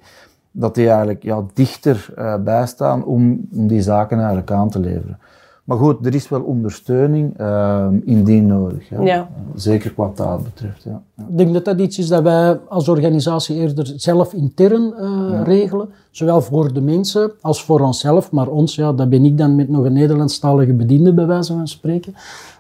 dat 0.54 0.76
die 0.76 0.88
eigenlijk 0.88 1.24
ja, 1.24 1.44
dichter 1.54 2.14
eh, 2.16 2.36
bijstaan 2.44 3.06
om, 3.06 3.48
om 3.54 3.68
die 3.68 3.82
zaken 3.82 4.18
eigenlijk 4.18 4.52
aan 4.52 4.70
te 4.70 4.80
leveren. 4.80 5.18
Maar 5.64 5.78
goed, 5.78 6.06
er 6.06 6.16
is 6.16 6.30
wel 6.30 6.42
ondersteuning 6.42 7.38
ehm, 7.38 8.00
indien 8.04 8.46
nodig. 8.46 8.90
Ja. 8.90 9.02
Ja. 9.02 9.30
Zeker 9.56 9.94
wat 9.96 10.16
taal 10.16 10.40
betreft. 10.40 10.84
Ja. 10.84 11.02
Ja. 11.16 11.24
Ik 11.30 11.38
denk 11.38 11.54
dat 11.54 11.66
dat 11.66 11.80
iets 11.80 11.98
is 11.98 12.08
dat 12.08 12.24
wij 12.24 12.60
als 12.68 12.90
organisatie 12.90 13.56
eerder 13.56 13.94
zelf 13.96 14.34
intern 14.34 14.94
eh, 14.94 15.42
regelen. 15.44 15.90
Zowel 16.12 16.42
voor 16.42 16.74
de 16.74 16.82
mensen 16.82 17.32
als 17.42 17.64
voor 17.64 17.80
onszelf. 17.80 18.32
Maar 18.32 18.48
ons, 18.48 18.76
ja, 18.76 18.94
dat 18.94 19.10
ben 19.10 19.26
ik 19.26 19.38
dan 19.38 19.56
met 19.56 19.70
nog 19.70 19.86
een 19.86 19.94
Nederlandstalige 19.94 20.74
bediende, 20.74 21.14
bij 21.14 21.26
wijze 21.26 21.54
van 21.54 21.68
spreken. 21.68 22.14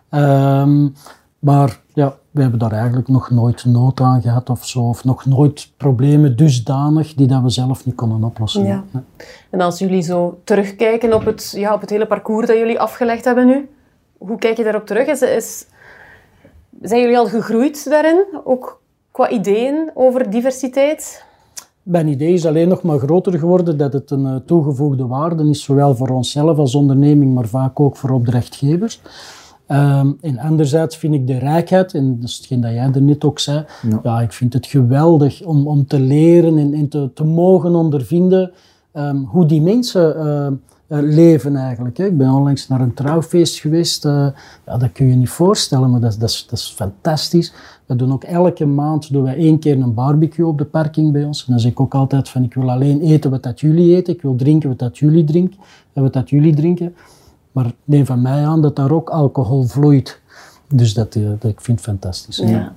Ehm, 0.09 0.87
maar 1.39 1.81
ja, 1.93 2.15
we 2.33 2.41
hebben 2.41 2.59
daar 2.59 2.71
eigenlijk 2.71 3.07
nog 3.07 3.29
nooit 3.29 3.65
nood 3.65 3.99
aan 3.99 4.21
gehad 4.21 4.49
of 4.49 4.65
zo. 4.65 4.79
Of 4.79 5.03
nog 5.03 5.25
nooit 5.25 5.71
problemen 5.77 6.35
dusdanig 6.35 7.13
die 7.13 7.27
dat 7.27 7.41
we 7.41 7.49
zelf 7.49 7.85
niet 7.85 7.95
konden 7.95 8.23
oplossen. 8.23 8.65
Ja. 8.65 8.83
En 9.49 9.61
als 9.61 9.79
jullie 9.79 10.01
zo 10.01 10.39
terugkijken 10.43 11.13
op 11.13 11.25
het, 11.25 11.53
ja, 11.55 11.73
op 11.73 11.81
het 11.81 11.89
hele 11.89 12.07
parcours 12.07 12.47
dat 12.47 12.57
jullie 12.57 12.79
afgelegd 12.79 13.25
hebben 13.25 13.45
nu, 13.45 13.69
hoe 14.17 14.37
kijk 14.37 14.57
je 14.57 14.63
daarop 14.63 14.85
terug? 14.85 15.07
Is, 15.07 15.21
is, 15.21 15.65
zijn 16.81 17.01
jullie 17.01 17.17
al 17.17 17.27
gegroeid 17.27 17.89
daarin? 17.89 18.25
Ook 18.43 18.81
qua 19.11 19.29
ideeën 19.29 19.91
over 19.93 20.29
diversiteit? 20.29 21.25
Mijn 21.83 22.07
idee 22.07 22.33
is 22.33 22.45
alleen 22.45 22.67
nog 22.67 22.81
maar 22.81 22.99
groter 22.99 23.39
geworden 23.39 23.77
dat 23.77 23.93
het 23.93 24.11
een 24.11 24.25
eh, 24.25 24.35
toegevoegde 24.35 25.07
waarde 25.07 25.49
is, 25.49 25.63
zowel 25.63 25.95
voor 25.95 26.09
onszelf 26.09 26.57
als 26.57 26.75
onderneming, 26.75 27.33
maar 27.33 27.47
vaak 27.47 27.79
ook 27.79 27.97
voor 27.97 28.09
opdrachtgevers. 28.09 29.01
Ehm, 29.67 30.11
en 30.21 30.37
anderzijds 30.39 30.97
vind 30.97 31.13
ik 31.13 31.27
de 31.27 31.37
rijkheid, 31.37 31.93
en 31.93 32.19
dat 32.19 32.29
is 32.29 32.37
hetgeen 32.37 32.61
dat 32.61 32.71
jij 32.71 32.89
er 32.93 33.01
net 33.01 33.23
ook 33.23 33.39
zei, 33.39 33.65
ja. 34.03 34.21
ik 34.21 34.31
vind 34.31 34.53
het 34.53 34.65
geweldig 34.65 35.43
om, 35.43 35.67
om 35.67 35.87
te 35.87 35.99
leren 35.99 36.57
en, 36.57 36.73
en 36.73 36.87
te, 36.89 37.09
te 37.13 37.23
mogen 37.23 37.75
ondervinden 37.75 38.51
ehm, 38.91 39.15
hoe 39.17 39.45
die 39.45 39.61
mensen 39.61 40.15
eh, 40.17 40.45
eh, 40.47 40.53
leven 40.87 41.55
eigenlijk. 41.55 41.97
Hè. 41.97 42.05
Ik 42.05 42.17
ben 42.17 42.29
onlangs 42.31 42.67
naar 42.67 42.81
een 42.81 42.93
trouwfeest 42.93 43.59
geweest, 43.59 44.05
eh, 44.05 44.27
ja, 44.65 44.77
dat 44.77 44.91
kun 44.91 45.07
je 45.07 45.15
niet 45.15 45.29
voorstellen, 45.29 45.91
maar 45.91 45.99
dat, 45.99 46.11
is- 46.11 46.17
dat, 46.17 46.29
is, 46.29 46.45
dat 46.49 46.59
is 46.59 46.73
fantastisch. 46.75 47.53
We 47.85 47.95
doen 47.95 48.13
ook 48.13 48.23
elke 48.23 48.65
maand 48.65 49.11
doen 49.11 49.23
wij 49.23 49.35
één 49.37 49.59
keer 49.59 49.79
een 49.79 49.93
barbecue 49.93 50.45
op 50.47 50.57
de 50.57 50.65
parking 50.65 51.11
bij 51.11 51.23
ons. 51.23 51.39
En 51.45 51.51
dan 51.51 51.59
zeg 51.59 51.71
ik 51.71 51.79
ook 51.79 51.93
altijd 51.95 52.29
van, 52.29 52.43
ik 52.43 52.53
wil 52.53 52.71
alleen 52.71 53.01
eten 53.01 53.31
wat 53.31 53.43
dat 53.43 53.59
jullie 53.59 53.95
eten, 53.95 54.13
ik 54.13 54.21
wil 54.21 54.35
drinken 54.35 54.69
wat 54.69 54.79
dat 54.79 54.97
jullie 54.97 55.23
drinken 55.23 55.59
en 55.93 56.01
wat 56.01 56.13
dat 56.13 56.29
jullie 56.29 56.55
drinken. 56.55 56.95
Maar 57.53 57.71
neem 57.83 58.05
van 58.05 58.21
mij 58.21 58.45
aan 58.45 58.61
dat 58.61 58.75
daar 58.75 58.91
ook 58.91 59.09
alcohol 59.09 59.63
vloeit. 59.63 60.21
Dus 60.67 60.93
dat, 60.93 61.15
eh, 61.15 61.29
dat 61.39 61.51
ik 61.51 61.61
vind 61.61 61.77
het 61.77 61.87
fantastisch. 61.87 62.37
Ja. 62.37 62.73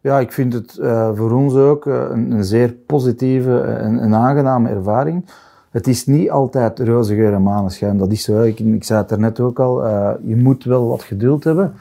Ja, 0.00 0.18
ik 0.18 0.32
vind 0.32 0.52
het 0.52 0.76
eh, 0.76 1.10
voor 1.14 1.32
ons 1.32 1.54
ook 1.54 1.86
eh, 1.86 2.02
een, 2.10 2.30
een 2.30 2.44
zeer 2.44 2.72
positieve 2.72 3.60
en 3.60 4.02
een 4.02 4.14
aangename 4.14 4.68
ervaring. 4.68 5.24
Het 5.70 5.86
is 5.86 6.06
niet 6.06 6.30
altijd 6.30 6.78
roze 6.78 7.14
geur 7.14 7.32
en 7.32 7.42
maneschijn, 7.42 7.98
dat 7.98 8.12
is 8.12 8.22
zo. 8.22 8.42
Ik, 8.42 8.60
ik 8.60 8.84
zei 8.84 8.98
het 8.98 9.08
daarnet 9.08 9.40
ook 9.40 9.58
al, 9.58 9.84
eh, 9.84 10.10
je 10.24 10.36
moet 10.36 10.64
wel 10.64 10.88
wat 10.88 11.02
geduld 11.02 11.44
hebben. 11.44 11.72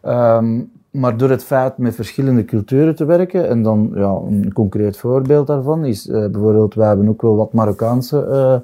Ehm, 0.00 0.60
maar 0.90 1.16
door 1.16 1.30
het 1.30 1.44
feit 1.44 1.78
met 1.78 1.94
verschillende 1.94 2.44
culturen 2.44 2.96
te 2.96 3.04
werken, 3.04 3.48
en 3.48 3.62
dan 3.62 3.90
ja, 3.94 4.18
een 4.26 4.52
concreet 4.52 4.96
voorbeeld 4.96 5.46
daarvan 5.46 5.84
is 5.84 6.08
eh, 6.08 6.26
bijvoorbeeld, 6.26 6.74
wij 6.74 6.88
hebben 6.88 7.08
ook 7.08 7.22
wel 7.22 7.36
wat 7.36 7.52
Marokkaanse, 7.52 8.62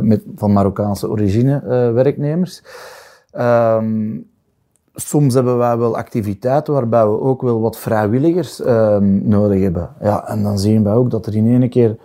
met, 0.00 0.22
van 0.34 0.52
Marokkaanse 0.52 1.10
origine 1.10 1.54
eh, 1.54 1.92
werknemers. 1.92 2.62
Ehm, 3.30 4.18
soms 4.94 5.34
hebben 5.34 5.58
wij 5.58 5.78
wel 5.78 5.96
activiteiten 5.96 6.72
waarbij 6.72 7.06
we 7.06 7.20
ook 7.20 7.42
wel 7.42 7.60
wat 7.60 7.78
vrijwilligers 7.78 8.60
ehm, 8.60 9.28
nodig 9.28 9.62
hebben. 9.62 9.88
Ja, 10.00 10.28
en 10.28 10.42
dan 10.42 10.58
zien 10.58 10.82
we 10.82 10.90
ook 10.90 11.10
dat 11.10 11.26
er 11.26 11.36
in 11.36 11.46
één 11.46 11.68
keer 11.68 11.96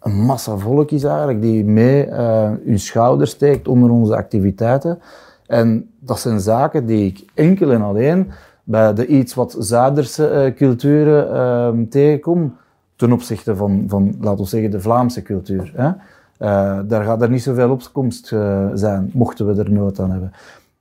een 0.00 0.24
massa 0.24 0.56
volk 0.56 0.90
is 0.90 1.04
eigenlijk 1.04 1.42
die 1.42 1.64
mee 1.64 2.04
eh, 2.04 2.50
hun 2.64 2.78
schouder 2.78 3.26
steekt 3.26 3.68
onder 3.68 3.90
onze 3.90 4.16
activiteiten. 4.16 4.98
En 5.46 5.90
dat 5.98 6.20
zijn 6.20 6.40
zaken 6.40 6.86
die 6.86 7.06
ik 7.06 7.24
enkel 7.34 7.72
en 7.72 7.82
alleen 7.82 8.30
bij 8.64 8.94
de 8.94 9.06
iets 9.06 9.34
wat 9.34 9.56
zuiderse 9.58 10.28
eh, 10.28 10.54
culturen 10.54 11.32
ehm, 11.32 11.88
tegenkom 11.88 12.56
ten 12.96 13.12
opzichte 13.12 13.56
van, 13.56 13.84
van, 13.88 14.16
laten 14.20 14.44
we 14.44 14.50
zeggen, 14.50 14.70
de 14.70 14.80
Vlaamse 14.80 15.22
cultuur. 15.22 15.72
Hè? 15.74 15.90
Eh, 16.38 16.78
daar 16.84 17.04
gaat 17.04 17.22
er 17.22 17.30
niet 17.30 17.42
zoveel 17.42 17.70
opkomst 17.70 18.32
eh, 18.32 18.66
zijn, 18.74 19.10
mochten 19.12 19.46
we 19.46 19.62
er 19.62 19.70
nood 19.70 20.00
aan 20.00 20.10
hebben. 20.10 20.32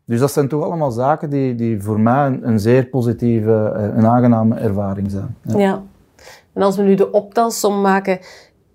Dus 0.06 0.20
dat 0.20 0.32
zijn 0.32 0.48
toch 0.48 0.64
allemaal 0.64 0.92
zaken 0.92 1.30
die, 1.30 1.56
die 1.56 1.82
voor 1.82 2.00
mij 2.00 2.26
een, 2.26 2.48
een 2.48 2.60
zeer 2.60 2.86
positieve 2.86 3.74
eh, 3.76 3.98
en 3.98 4.06
aangename 4.06 4.56
ervaring 4.56 5.12
zijn. 5.12 5.36
Ja. 5.42 5.58
Ja. 5.58 5.82
En 6.54 6.62
als 6.62 6.76
we 6.76 6.84
nu 6.84 6.96
de 6.96 7.12
optelsom 7.12 7.82
maken, 7.82 8.20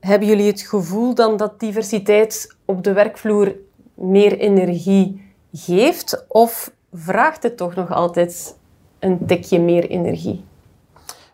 hebben 0.00 0.28
jullie 0.28 0.46
het 0.46 0.60
gevoel 0.60 1.14
dan 1.14 1.36
dat 1.36 1.60
diversiteit 1.60 2.56
op 2.64 2.84
de 2.84 2.92
werkvloer 2.92 3.54
meer 3.94 4.38
energie 4.38 5.22
geeft? 5.52 6.24
Of 6.28 6.72
vraagt 6.92 7.42
het 7.42 7.56
toch 7.56 7.74
nog 7.74 7.92
altijd 7.92 8.56
een 8.98 9.26
tikje 9.26 9.60
meer 9.60 9.88
energie? 9.88 10.44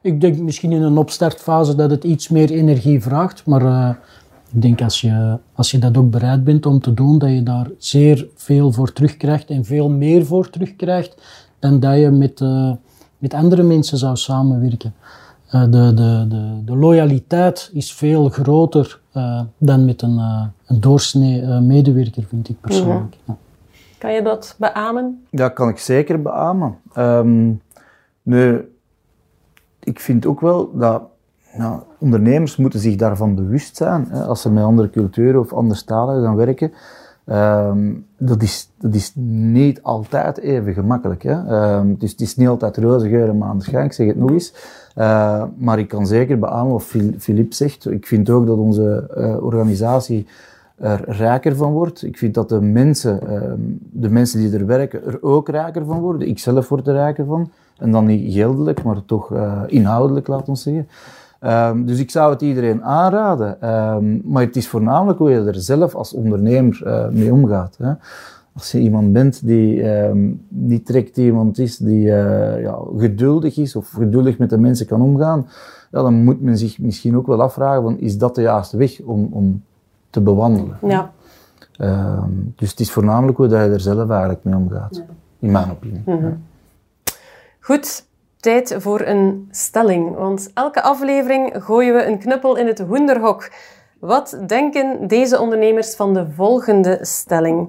Ik 0.00 0.20
denk 0.20 0.38
misschien 0.38 0.72
in 0.72 0.82
een 0.82 0.98
opstartfase 0.98 1.74
dat 1.74 1.90
het 1.90 2.04
iets 2.04 2.28
meer 2.28 2.50
energie 2.50 3.02
vraagt, 3.02 3.46
maar 3.46 3.64
eh, 3.64 3.90
ik 4.54 4.62
denk 4.62 4.82
als 4.82 5.00
je, 5.00 5.38
als 5.54 5.70
je 5.70 5.78
dat 5.78 5.96
ook 5.96 6.10
bereid 6.10 6.44
bent 6.44 6.66
om 6.66 6.80
te 6.80 6.94
doen, 6.94 7.18
dat 7.18 7.30
je 7.30 7.42
daar 7.42 7.70
zeer 7.78 8.28
veel 8.34 8.72
voor 8.72 8.92
terugkrijgt 8.92 9.50
en 9.50 9.64
veel 9.64 9.90
meer 9.90 10.26
voor 10.26 10.50
terugkrijgt 10.50 11.16
dan 11.58 11.80
dat 11.80 11.98
je 11.98 12.10
met, 12.10 12.40
eh, 12.40 12.72
met 13.18 13.34
andere 13.34 13.62
mensen 13.62 13.98
zou 13.98 14.16
samenwerken. 14.16 14.94
Eh, 15.48 15.62
de, 15.62 15.94
de, 15.94 16.26
de, 16.28 16.64
de 16.64 16.76
loyaliteit 16.76 17.70
is 17.72 17.92
veel 17.92 18.28
groter 18.28 19.02
eh, 19.14 19.40
dan 19.58 19.84
met 19.84 20.02
een, 20.02 20.18
eh, 20.18 20.44
een 20.66 20.80
doorsnee 20.80 21.42
eh, 21.42 21.60
medewerker, 21.60 22.24
vind 22.24 22.48
ik 22.48 22.60
persoonlijk. 22.60 23.16
Ja. 23.24 23.36
Kan 23.98 24.12
je 24.12 24.22
dat 24.22 24.56
beamen? 24.58 25.26
Dat 25.30 25.52
kan 25.52 25.68
ik 25.68 25.78
zeker 25.78 26.22
beamen. 26.22 26.78
Ehm, 26.92 27.52
nu, 28.22 28.72
ik 29.80 30.00
vind 30.00 30.26
ook 30.26 30.40
wel 30.40 30.70
dat 30.78 31.02
nou, 31.56 31.80
ondernemers 31.98 32.56
moeten 32.56 32.80
zich 32.80 32.96
daarvan 32.96 33.34
bewust 33.34 33.76
zijn. 33.76 34.06
Hè, 34.10 34.24
als 34.24 34.40
ze 34.40 34.50
met 34.50 34.64
andere 34.64 34.90
culturen 34.90 35.40
of 35.40 35.52
andere 35.52 35.84
talen 35.84 36.22
gaan 36.22 36.36
werken, 36.36 36.72
Ehm, 37.24 37.92
dat, 38.18 38.42
is, 38.42 38.70
dat 38.78 38.94
is 38.94 39.12
niet 39.14 39.82
altijd 39.82 40.38
even 40.38 40.72
gemakkelijk. 40.72 41.22
Hè? 41.22 41.46
Ehm, 41.46 41.88
het 41.98 42.20
is 42.20 42.36
niet 42.36 42.48
altijd 42.48 42.76
roze 42.76 43.08
geur 43.08 43.28
en 43.28 43.38
maanschijn, 43.38 43.84
ik 43.84 43.92
zeg 43.92 44.06
het 44.06 44.16
nog 44.16 44.30
eens. 44.30 44.54
Uh, 44.98 45.44
maar 45.56 45.78
ik 45.78 45.88
kan 45.88 46.06
zeker 46.06 46.38
beamen 46.38 46.72
wat 46.72 46.82
Philippe 47.18 47.54
zegt. 47.54 47.90
Ik 47.90 48.06
vind 48.06 48.30
ook 48.30 48.46
dat 48.46 48.58
onze 48.58 49.10
uh, 49.16 49.44
organisatie 49.44 50.26
er 50.76 51.04
rijker 51.10 51.56
van 51.56 51.72
wordt. 51.72 52.02
Ik 52.02 52.18
vind 52.18 52.34
dat 52.34 52.48
de 52.48 52.60
mensen, 52.60 53.20
uh, 53.28 53.52
de 53.92 54.10
mensen 54.10 54.40
die 54.40 54.58
er 54.58 54.66
werken, 54.66 55.06
er 55.06 55.18
ook 55.22 55.48
rijker 55.48 55.84
van 55.84 56.00
worden. 56.00 56.28
Ik 56.28 56.38
zelf 56.38 56.68
word 56.68 56.86
er 56.86 56.94
rijker 56.94 57.24
van. 57.24 57.50
En 57.78 57.90
dan 57.90 58.06
niet 58.06 58.32
geldelijk, 58.32 58.82
maar 58.82 59.04
toch 59.04 59.32
uh, 59.32 59.62
inhoudelijk, 59.66 60.26
laat 60.26 60.48
ons 60.48 60.62
zeggen. 60.62 60.88
Um, 61.46 61.86
dus 61.86 61.98
ik 61.98 62.10
zou 62.10 62.32
het 62.32 62.42
iedereen 62.42 62.84
aanraden. 62.84 63.70
Um, 63.70 64.22
maar 64.24 64.42
het 64.42 64.56
is 64.56 64.68
voornamelijk 64.68 65.18
hoe 65.18 65.30
je 65.30 65.44
er 65.44 65.60
zelf 65.60 65.94
als 65.94 66.12
ondernemer 66.12 66.82
uh, 66.84 67.08
mee 67.08 67.32
omgaat. 67.32 67.76
Hè. 67.78 67.92
Als 68.52 68.72
je 68.72 68.78
iemand 68.80 69.12
bent 69.12 69.46
die 69.46 69.90
um, 69.90 70.42
niet 70.48 70.86
direct 70.86 71.16
iemand 71.16 71.58
is 71.58 71.76
die 71.76 72.06
uh, 72.06 72.62
ja, 72.62 72.78
geduldig 72.96 73.56
is 73.56 73.76
of 73.76 73.90
geduldig 73.90 74.38
met 74.38 74.50
de 74.50 74.58
mensen 74.58 74.86
kan 74.86 75.00
omgaan, 75.00 75.46
ja, 75.90 76.02
dan 76.02 76.24
moet 76.24 76.40
men 76.40 76.58
zich 76.58 76.78
misschien 76.78 77.16
ook 77.16 77.26
wel 77.26 77.42
afvragen: 77.42 77.82
van, 77.82 77.98
is 77.98 78.18
dat 78.18 78.34
de 78.34 78.42
juiste 78.42 78.76
weg 78.76 79.00
om, 79.00 79.28
om 79.30 79.62
te 80.10 80.20
bewandelen? 80.20 80.78
Ja. 80.82 81.12
dus 82.56 82.70
het 82.70 82.80
is 82.80 82.92
voornamelijk 82.92 83.36
hoe 83.36 83.46
dat 83.46 83.64
je 83.64 83.70
er 83.70 83.80
zelf 83.80 84.10
eigenlijk 84.10 84.44
mee 84.44 84.56
omgaat, 84.56 84.96
ja. 84.96 85.04
in 85.38 85.50
mijn 85.50 85.70
opinie. 85.70 86.02
Mm 86.06 86.18
-hmm. 86.18 86.42
Goed, 87.60 88.03
tijd 88.44 88.74
voor 88.78 89.00
een 89.00 89.48
stelling. 89.50 90.16
Want 90.16 90.50
elke 90.54 90.82
aflevering 90.82 91.54
gooien 91.58 91.94
we 91.94 92.06
een 92.06 92.18
knuppel 92.18 92.56
in 92.56 92.66
het 92.66 92.78
hoenderhok. 92.78 93.50
Wat 93.98 94.38
denken 94.46 95.08
deze 95.08 95.40
ondernemers 95.40 95.94
van 95.94 96.14
de 96.14 96.26
volgende 96.30 96.98
stelling? 97.00 97.68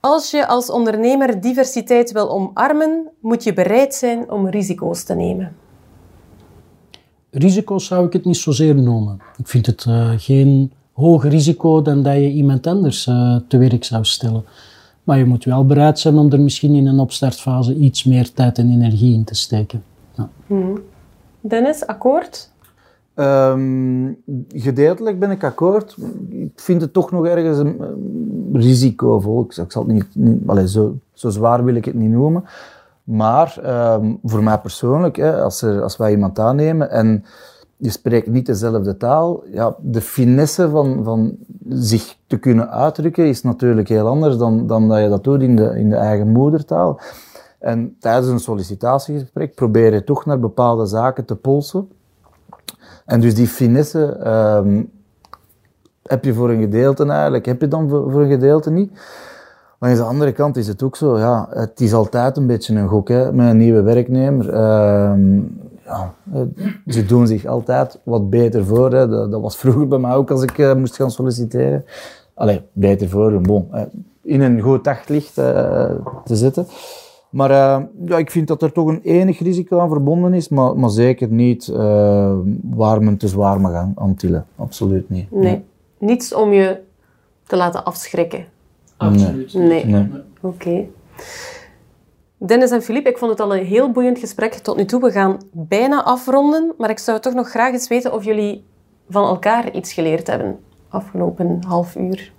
Als 0.00 0.30
je 0.30 0.46
als 0.46 0.70
ondernemer 0.70 1.40
diversiteit 1.40 2.12
wil 2.12 2.30
omarmen, 2.30 3.08
moet 3.20 3.44
je 3.44 3.52
bereid 3.52 3.94
zijn 3.94 4.30
om 4.30 4.48
risico's 4.48 5.02
te 5.04 5.14
nemen. 5.14 5.56
Risico's 7.30 7.86
zou 7.86 8.06
ik 8.06 8.12
het 8.12 8.24
niet 8.24 8.36
zozeer 8.36 8.74
noemen. 8.74 9.20
Ik 9.38 9.48
vind 9.48 9.66
het 9.66 9.84
uh, 9.88 10.10
geen 10.16 10.72
hoger 10.92 11.30
risico 11.30 11.82
dan 11.82 12.02
dat 12.02 12.14
je 12.14 12.30
iemand 12.30 12.66
anders 12.66 13.06
uh, 13.06 13.36
te 13.48 13.58
werk 13.58 13.84
zou 13.84 14.04
stellen. 14.04 14.44
Maar 15.04 15.18
je 15.18 15.24
moet 15.24 15.44
wel 15.44 15.66
bereid 15.66 15.98
zijn 15.98 16.18
om 16.18 16.32
er 16.32 16.40
misschien 16.40 16.74
in 16.74 16.86
een 16.86 16.98
opstartfase 16.98 17.74
iets 17.74 18.04
meer 18.04 18.32
tijd 18.32 18.58
en 18.58 18.70
energie 18.70 19.14
in 19.14 19.24
te 19.24 19.34
steken. 19.34 19.82
Hmm. 20.46 20.78
Dennis, 21.40 21.86
akkoord? 21.86 22.50
Um, 23.14 24.22
gedeeltelijk 24.48 25.18
ben 25.18 25.30
ik 25.30 25.44
akkoord. 25.44 25.96
Ik 26.28 26.60
vind 26.60 26.80
het 26.80 26.92
toch 26.92 27.10
nog 27.10 27.26
ergens 27.26 27.58
een, 27.58 27.80
een 27.80 28.50
risicovol. 28.52 29.44
Ik, 29.44 29.52
zal 29.68 29.82
het 29.82 29.92
niet, 29.92 30.06
niet 30.12 30.42
allez, 30.46 30.72
zo, 30.72 30.96
zo, 31.12 31.30
zwaar 31.30 31.64
wil 31.64 31.74
ik 31.74 31.84
het 31.84 31.94
niet 31.94 32.10
noemen. 32.10 32.44
Maar 33.04 33.58
um, 33.94 34.18
voor 34.24 34.42
mij 34.42 34.58
persoonlijk, 34.58 35.16
hè, 35.16 35.42
als, 35.42 35.62
er, 35.62 35.82
als 35.82 35.96
wij 35.96 36.10
iemand 36.10 36.38
aannemen 36.38 36.90
en 36.90 37.24
je 37.76 37.90
spreekt 37.90 38.26
niet 38.26 38.46
dezelfde 38.46 38.96
taal, 38.96 39.42
ja, 39.52 39.74
de 39.80 40.00
finesse 40.00 40.70
van, 40.70 41.04
van 41.04 41.36
zich 41.68 42.16
te 42.26 42.38
kunnen 42.38 42.70
uitdrukken 42.70 43.26
is 43.26 43.42
natuurlijk 43.42 43.88
heel 43.88 44.06
anders 44.06 44.36
dan, 44.36 44.66
dan 44.66 44.88
dat 44.88 45.00
je 45.00 45.08
dat 45.08 45.24
doet 45.24 45.42
in 45.42 45.56
de, 45.56 45.78
in 45.78 45.88
de 45.88 45.96
eigen 45.96 46.28
moedertaal. 46.28 47.00
En 47.58 47.96
tijdens 48.00 48.28
een 48.28 48.38
sollicitatiegesprek 48.38 49.54
probeer 49.54 49.92
je 49.92 50.04
toch 50.04 50.26
naar 50.26 50.40
bepaalde 50.40 50.86
zaken 50.86 51.24
te 51.24 51.36
polsen. 51.36 51.88
En 53.04 53.20
dus 53.20 53.34
die 53.34 53.46
finesse 53.46 54.26
um, 54.64 54.90
heb 56.02 56.24
je 56.24 56.34
voor 56.34 56.50
een 56.50 56.60
gedeelte 56.60 57.06
eigenlijk, 57.06 57.46
heb 57.46 57.60
je 57.60 57.68
dan 57.68 57.88
voor, 57.88 58.20
een 58.20 58.30
gedeelte 58.30 58.70
niet. 58.70 58.92
Maar 59.78 59.90
aan 59.90 59.96
de 59.96 60.02
andere 60.02 60.32
kant 60.32 60.56
is 60.56 60.68
het 60.68 60.82
ook 60.82 60.96
zo, 60.96 61.18
ja, 61.18 61.48
het 61.50 61.80
is 61.80 61.92
altijd 61.92 62.36
een 62.36 62.46
beetje 62.46 62.74
een 62.74 62.88
gok 62.88 63.08
hè, 63.08 63.32
met 63.32 63.50
een 63.50 63.56
nieuwe 63.56 63.82
werknemer. 63.82 64.54
Um, 65.10 65.60
ja, 65.84 66.14
ze 66.86 67.04
doen 67.04 67.26
zich 67.26 67.46
altijd 67.46 68.00
wat 68.02 68.30
beter 68.30 68.64
voor. 68.64 68.92
Hè. 68.92 69.28
Dat, 69.28 69.40
was 69.40 69.56
vroeger 69.56 69.88
bij 69.88 69.98
mij 69.98 70.14
ook 70.14 70.30
als 70.30 70.42
ik 70.42 70.58
uh, 70.58 70.74
moest 70.74 70.96
gaan 70.96 71.10
solliciteren. 71.10 71.84
Allee, 72.34 72.62
beter 72.72 73.08
voor, 73.08 73.40
bon, 73.40 73.70
in 74.22 74.40
een 74.40 74.60
goed 74.60 74.84
daglicht 74.84 75.38
uh, 75.38 75.44
te 76.24 76.36
zetten. 76.36 76.66
Maar 77.30 77.50
uh, 77.50 77.82
ja, 78.04 78.18
ik 78.18 78.30
vind 78.30 78.48
dat 78.48 78.62
er 78.62 78.72
toch 78.72 78.86
een 78.86 79.00
enig 79.02 79.38
risico 79.38 79.78
aan 79.78 79.88
verbonden 79.88 80.34
is, 80.34 80.48
maar, 80.48 80.76
maar 80.76 80.90
zeker 80.90 81.28
niet 81.28 81.68
uh, 81.68 82.36
waar 82.62 83.02
men 83.02 83.16
te 83.16 83.28
zwaar 83.28 83.60
mag 83.60 83.72
aan, 83.72 83.92
aan 83.96 84.14
tillen. 84.14 84.46
Absoluut 84.56 85.10
niet. 85.10 85.30
Nee. 85.30 85.42
nee. 85.42 85.64
Niets 85.98 86.34
om 86.34 86.52
je 86.52 86.80
te 87.46 87.56
laten 87.56 87.84
afschrikken. 87.84 88.44
Absoluut. 88.96 89.54
Nee. 89.54 89.86
nee. 89.86 90.06
Oké. 90.40 90.46
Okay. 90.46 90.90
Dennis 92.36 92.70
en 92.70 92.82
Philippe, 92.82 93.08
ik 93.08 93.18
vond 93.18 93.30
het 93.30 93.40
al 93.40 93.56
een 93.56 93.64
heel 93.64 93.90
boeiend 93.90 94.18
gesprek 94.18 94.54
tot 94.54 94.76
nu 94.76 94.84
toe. 94.84 95.00
We 95.00 95.10
gaan 95.10 95.36
bijna 95.52 96.04
afronden, 96.04 96.74
maar 96.78 96.90
ik 96.90 96.98
zou 96.98 97.20
toch 97.20 97.34
nog 97.34 97.48
graag 97.48 97.72
eens 97.72 97.88
weten 97.88 98.12
of 98.12 98.24
jullie 98.24 98.64
van 99.08 99.24
elkaar 99.24 99.74
iets 99.74 99.92
geleerd 99.92 100.26
hebben 100.26 100.58
afgelopen 100.88 101.64
half 101.66 101.96
uur. 101.96 102.32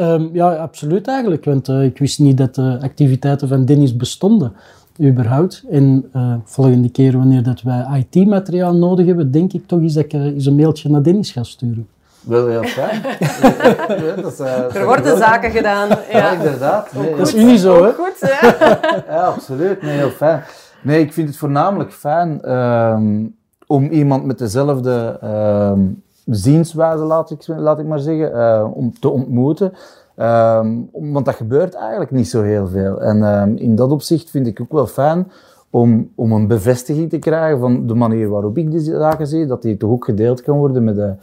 Um, 0.00 0.30
ja, 0.32 0.54
absoluut 0.54 1.06
eigenlijk. 1.08 1.44
Want 1.44 1.68
uh, 1.68 1.84
ik 1.84 1.98
wist 1.98 2.18
niet 2.18 2.36
dat 2.36 2.54
de 2.54 2.78
activiteiten 2.82 3.48
van 3.48 3.64
Dennis 3.64 3.96
bestonden, 3.96 4.52
überhaupt. 5.00 5.64
En 5.70 6.10
uh, 6.16 6.34
volgende 6.44 6.90
keer 6.90 7.16
wanneer 7.16 7.42
dat 7.42 7.62
wij 7.62 8.06
IT-materiaal 8.10 8.74
nodig 8.74 9.06
hebben, 9.06 9.30
denk 9.30 9.52
ik 9.52 9.66
toch 9.66 9.80
eens 9.80 9.94
dat 9.94 10.04
ik 10.04 10.12
uh, 10.12 10.24
eens 10.24 10.46
een 10.46 10.56
mailtje 10.56 10.90
naar 10.90 11.02
Dennis 11.02 11.30
ga 11.30 11.42
sturen. 11.42 11.88
Wel 12.20 12.48
heel 12.48 12.62
fijn. 12.62 13.02
ja, 14.04 14.14
dat 14.22 14.32
is, 14.32 14.38
er 14.76 14.84
worden 14.84 15.18
zaken 15.18 15.50
gedaan. 15.50 15.88
Ja, 15.88 16.18
ja 16.18 16.32
inderdaad. 16.32 16.92
Nee, 16.92 17.16
dat 17.16 17.26
is 17.26 17.34
niet 17.34 17.60
zo, 17.60 17.84
hè? 17.84 17.92
Goed, 17.92 18.16
ja. 18.20 18.56
ja, 19.08 19.26
absoluut. 19.26 19.82
Nee, 19.82 19.96
heel 19.96 20.10
fijn. 20.10 20.42
Nee, 20.82 21.00
ik 21.00 21.12
vind 21.12 21.28
het 21.28 21.36
voornamelijk 21.36 21.92
fijn 21.92 22.52
um, 22.52 23.36
om 23.66 23.90
iemand 23.90 24.24
met 24.24 24.38
dezelfde 24.38 25.18
um, 25.24 26.02
zienswijze, 26.30 27.02
laat 27.02 27.30
ik, 27.30 27.46
laat 27.46 27.78
ik 27.78 27.86
maar 27.86 27.98
zeggen, 27.98 28.32
uh, 28.36 28.66
om 28.72 28.92
te 29.00 29.08
ontmoeten. 29.08 29.72
Um, 30.16 30.88
want 30.92 31.24
dat 31.24 31.34
gebeurt 31.34 31.74
eigenlijk 31.74 32.10
niet 32.10 32.28
zo 32.28 32.42
heel 32.42 32.68
veel. 32.68 33.00
En 33.00 33.22
um, 33.22 33.56
in 33.56 33.74
dat 33.74 33.90
opzicht 33.90 34.30
vind 34.30 34.46
ik 34.46 34.60
ook 34.60 34.72
wel 34.72 34.86
fijn 34.86 35.30
om, 35.70 36.10
om 36.14 36.32
een 36.32 36.46
bevestiging 36.46 37.10
te 37.10 37.18
krijgen 37.18 37.58
van 37.58 37.86
de 37.86 37.94
manier 37.94 38.28
waarop 38.28 38.58
ik 38.58 38.70
die 38.70 38.80
zaken 38.80 39.26
zie, 39.26 39.46
dat 39.46 39.62
die 39.62 39.76
toch 39.76 39.90
ook 39.90 40.04
gedeeld 40.04 40.42
kan 40.42 40.56
worden 40.56 40.84
met, 40.84 40.94
de, 40.94 41.14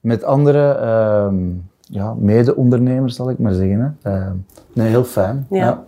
met 0.00 0.24
andere 0.24 0.78
um, 1.26 1.68
ja, 1.80 2.14
mede-ondernemers, 2.18 3.14
zal 3.16 3.30
ik 3.30 3.38
maar 3.38 3.54
zeggen. 3.54 3.98
Hè. 4.02 4.20
nee, 4.72 4.88
heel 4.88 5.04
fijn. 5.04 5.46
Ja. 5.50 5.56
ja. 5.56 5.84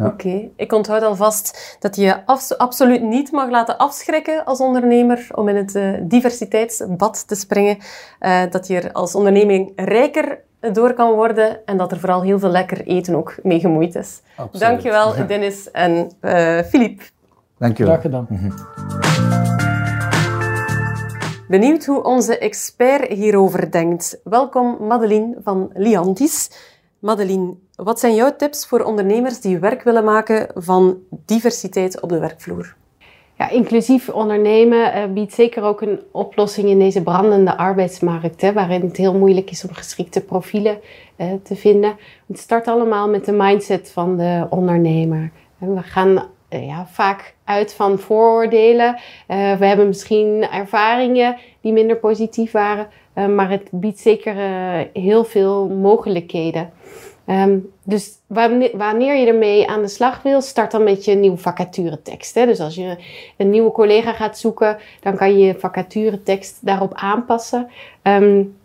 Ja. 0.00 0.06
Oké, 0.06 0.26
okay. 0.26 0.50
ik 0.56 0.72
onthoud 0.72 1.02
alvast 1.02 1.76
dat 1.80 1.96
je 1.96 2.02
je 2.02 2.26
absoluut 2.56 3.02
niet 3.02 3.32
mag 3.32 3.50
laten 3.50 3.78
afschrikken 3.78 4.44
als 4.44 4.60
ondernemer 4.60 5.26
om 5.34 5.48
in 5.48 5.56
het 5.56 5.74
uh, 5.74 5.98
diversiteitsbad 6.02 7.28
te 7.28 7.34
springen. 7.34 7.76
Uh, 8.20 8.42
dat 8.50 8.66
je 8.66 8.80
er 8.80 8.92
als 8.92 9.14
onderneming 9.14 9.72
rijker 9.76 10.38
door 10.72 10.94
kan 10.94 11.12
worden 11.12 11.66
en 11.66 11.76
dat 11.76 11.92
er 11.92 11.98
vooral 11.98 12.22
heel 12.22 12.38
veel 12.38 12.50
lekker 12.50 12.86
eten 12.86 13.14
ook 13.14 13.34
mee 13.42 13.60
gemoeid 13.60 13.94
is. 13.94 14.20
Absoluut. 14.36 14.60
Dankjewel 14.60 15.26
Dennis 15.26 15.70
en 15.70 16.10
uh, 16.22 16.58
Philippe. 16.58 17.02
Dankjewel. 17.58 17.92
Graag 17.92 18.02
gedaan. 18.02 18.26
Mm 18.28 18.38
-hmm. 18.38 18.52
Benieuwd 21.48 21.84
hoe 21.84 22.02
onze 22.02 22.38
expert 22.38 23.12
hierover 23.12 23.70
denkt? 23.70 24.20
Welkom 24.24 24.76
Madeline 24.86 25.36
van 25.42 25.70
Liantis. 25.74 26.50
Madeline, 26.98 27.54
wat 27.82 28.00
zijn 28.00 28.14
jouw 28.14 28.36
tips 28.36 28.66
voor 28.66 28.84
ondernemers 28.84 29.40
die 29.40 29.58
werk 29.58 29.82
willen 29.82 30.04
maken 30.04 30.48
van 30.54 30.98
diversiteit 31.10 32.00
op 32.00 32.08
de 32.08 32.18
werkvloer? 32.18 32.74
Ja, 33.38 33.50
inclusief 33.50 34.08
ondernemen 34.08 34.96
uh, 34.96 35.04
biedt 35.12 35.32
zeker 35.32 35.62
ook 35.62 35.80
een 35.80 36.00
oplossing 36.10 36.68
in 36.68 36.78
deze 36.78 37.02
brandende 37.02 37.56
arbeidsmarkt, 37.56 38.40
hè, 38.40 38.52
waarin 38.52 38.80
het 38.80 38.96
heel 38.96 39.14
moeilijk 39.14 39.50
is 39.50 39.64
om 39.64 39.74
geschikte 39.74 40.20
profielen 40.20 40.78
uh, 41.16 41.26
te 41.42 41.56
vinden. 41.56 41.96
Het 42.26 42.38
start 42.38 42.68
allemaal 42.68 43.08
met 43.08 43.24
de 43.24 43.32
mindset 43.32 43.90
van 43.90 44.16
de 44.16 44.46
ondernemer. 44.50 45.30
We 45.58 45.82
gaan 45.82 46.26
uh, 46.50 46.66
ja, 46.66 46.86
vaak 46.86 47.34
uit 47.44 47.74
van 47.74 47.98
vooroordelen. 47.98 48.98
we 49.26 49.66
hebben 49.66 49.86
misschien 49.86 50.48
ervaringen 50.50 51.36
die 51.60 51.72
minder 51.72 51.96
positief 51.96 52.52
waren, 52.52 52.88
maar 53.34 53.50
het 53.50 53.68
biedt 53.70 53.98
zeker 53.98 54.34
heel 54.92 55.24
veel 55.24 55.68
mogelijkheden. 55.68 56.70
Um, 57.30 57.72
dus 57.82 58.10
wanneer 58.72 59.16
je 59.16 59.26
ermee 59.26 59.68
aan 59.68 59.82
de 59.82 59.88
slag 59.88 60.22
wil, 60.22 60.40
start 60.40 60.70
dan 60.70 60.84
met 60.84 61.04
je 61.04 61.14
nieuwe 61.14 61.36
vacaturetekst. 61.36 62.34
Hè? 62.34 62.46
Dus 62.46 62.60
als 62.60 62.74
je 62.74 62.96
een 63.36 63.50
nieuwe 63.50 63.72
collega 63.72 64.12
gaat 64.12 64.38
zoeken, 64.38 64.78
dan 65.00 65.16
kan 65.16 65.38
je 65.38 65.46
je 65.46 65.58
vacaturetekst 65.58 66.58
daarop 66.60 66.92
aanpassen. 66.94 67.70
Um, 68.02 68.56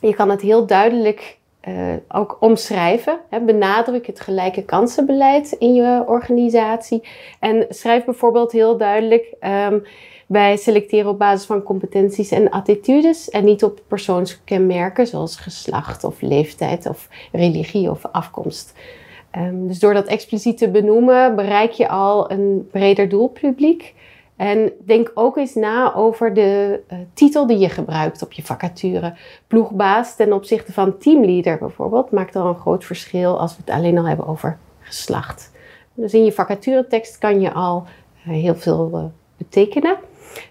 je 0.00 0.14
kan 0.14 0.30
het 0.30 0.40
heel 0.40 0.66
duidelijk 0.66 1.36
uh, 1.68 1.94
ook 2.08 2.36
omschrijven. 2.40 3.18
Hè? 3.30 3.40
Benadruk 3.40 4.06
het 4.06 4.20
gelijke 4.20 4.62
kansenbeleid 4.62 5.52
in 5.52 5.74
je 5.74 6.04
organisatie. 6.06 7.02
En 7.40 7.66
schrijf 7.68 8.04
bijvoorbeeld 8.04 8.52
heel 8.52 8.76
duidelijk. 8.76 9.34
Um, 9.70 9.84
Wij 10.28 10.56
selecteren 10.56 11.10
op 11.10 11.18
basis 11.18 11.46
van 11.46 11.62
competenties 11.62 12.30
en 12.30 12.50
attitudes 12.50 13.30
en 13.30 13.44
niet 13.44 13.64
op 13.64 13.80
persoonskenmerken 13.86 15.06
zoals 15.06 15.36
geslacht 15.36 16.04
of 16.04 16.20
leeftijd 16.20 16.86
of 16.86 17.08
religie 17.32 17.90
of 17.90 18.06
afkomst. 18.12 18.74
Um, 19.36 19.66
dus 19.68 19.78
door 19.78 19.94
dat 19.94 20.06
expliciet 20.06 20.58
te 20.58 20.70
benoemen 20.70 21.36
bereik 21.36 21.70
je 21.70 21.88
al 21.88 22.30
een 22.30 22.68
breder 22.70 23.08
doelpubliek. 23.08 23.94
En 24.36 24.72
denk 24.84 25.10
ook 25.14 25.36
eens 25.36 25.54
na 25.54 25.94
over 25.94 26.34
de 26.34 26.80
uh, 26.92 26.98
titel 27.14 27.46
die 27.46 27.58
je 27.58 27.68
gebruikt 27.68 28.22
op 28.22 28.32
je 28.32 28.42
vacature. 28.42 29.14
Ploegbaas 29.46 30.16
ten 30.16 30.32
opzichte 30.32 30.72
van 30.72 30.98
teamleader 30.98 31.58
bijvoorbeeld 31.58 32.10
maakt 32.10 32.36
al 32.36 32.46
een 32.46 32.58
groot 32.58 32.84
verschil 32.84 33.40
als 33.40 33.56
we 33.56 33.62
het 33.64 33.74
alleen 33.74 33.98
al 33.98 34.08
hebben 34.08 34.26
over 34.26 34.58
geslacht. 34.80 35.52
Dus 35.94 36.14
in 36.14 36.24
je 36.24 36.32
vacaturetekst 36.32 37.18
kan 37.18 37.40
je 37.40 37.52
al 37.52 37.84
uh, 38.26 38.32
heel 38.32 38.56
veel 38.56 38.90
uh, 38.94 39.04
betekenen. 39.36 39.96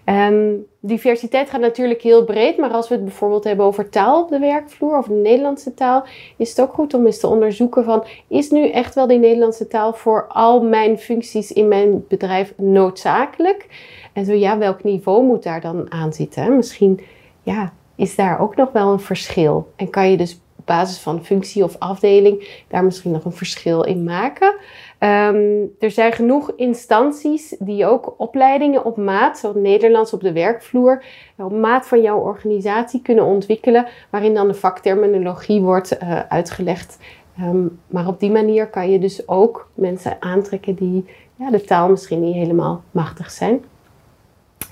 Um, 0.04 0.66
diversiteit 0.80 1.50
gaat 1.50 1.60
natuurlijk 1.60 2.02
heel 2.02 2.24
breed, 2.24 2.56
maar 2.56 2.70
als 2.70 2.88
we 2.88 2.94
het 2.94 3.04
bijvoorbeeld 3.04 3.44
hebben 3.44 3.66
over 3.66 3.88
taal 3.88 4.22
op 4.22 4.28
de 4.28 4.38
werkvloer, 4.38 4.98
of 4.98 5.06
de 5.06 5.14
Nederlandse 5.14 5.74
taal, 5.74 6.04
is 6.36 6.48
het 6.48 6.60
ook 6.60 6.72
goed 6.72 6.94
om 6.94 7.06
eens 7.06 7.20
te 7.20 7.26
onderzoeken 7.26 7.84
van, 7.84 8.04
is 8.28 8.50
nu 8.50 8.70
echt 8.70 8.94
wel 8.94 9.06
die 9.06 9.18
Nederlandse 9.18 9.66
taal 9.66 9.92
voor 9.92 10.26
al 10.28 10.62
mijn 10.62 10.98
functies 10.98 11.52
in 11.52 11.68
mijn 11.68 12.04
bedrijf 12.08 12.54
noodzakelijk? 12.56 13.66
En 14.12 14.24
zo 14.24 14.32
ja, 14.32 14.58
welk 14.58 14.84
niveau 14.84 15.24
moet 15.24 15.42
daar 15.42 15.60
dan 15.60 15.92
aan 15.92 16.12
zitten? 16.12 16.56
Misschien 16.56 17.00
ja, 17.42 17.72
is 17.96 18.14
daar 18.14 18.40
ook 18.40 18.56
nog 18.56 18.72
wel 18.72 18.92
een 18.92 19.00
verschil. 19.00 19.72
En 19.76 19.90
kan 19.90 20.10
je 20.10 20.16
dus 20.16 20.40
op 20.56 20.66
basis 20.66 20.98
van 20.98 21.24
functie 21.24 21.64
of 21.64 21.76
afdeling 21.78 22.62
daar 22.68 22.84
misschien 22.84 23.10
nog 23.10 23.24
een 23.24 23.32
verschil 23.32 23.82
in 23.82 24.04
maken? 24.04 24.54
Um, 25.00 25.74
er 25.78 25.90
zijn 25.90 26.12
genoeg 26.12 26.52
instanties 26.56 27.56
die 27.58 27.86
ook 27.86 28.14
opleidingen 28.16 28.84
op 28.84 28.96
maat, 28.96 29.38
zoals 29.38 29.56
Nederlands 29.56 30.12
op 30.12 30.20
de 30.20 30.32
werkvloer, 30.32 31.04
op 31.36 31.52
maat 31.52 31.86
van 31.86 32.02
jouw 32.02 32.18
organisatie 32.18 33.02
kunnen 33.02 33.24
ontwikkelen, 33.24 33.86
waarin 34.10 34.34
dan 34.34 34.48
de 34.48 34.54
vakterminologie 34.54 35.60
wordt 35.60 36.02
uh, 36.02 36.20
uitgelegd. 36.28 36.98
Um, 37.40 37.80
maar 37.86 38.06
op 38.06 38.20
die 38.20 38.30
manier 38.30 38.68
kan 38.68 38.90
je 38.90 38.98
dus 38.98 39.28
ook 39.28 39.70
mensen 39.74 40.16
aantrekken 40.20 40.74
die 40.74 41.04
ja, 41.36 41.50
de 41.50 41.60
taal 41.60 41.88
misschien 41.88 42.20
niet 42.20 42.34
helemaal 42.34 42.82
machtig 42.90 43.30
zijn. 43.30 43.64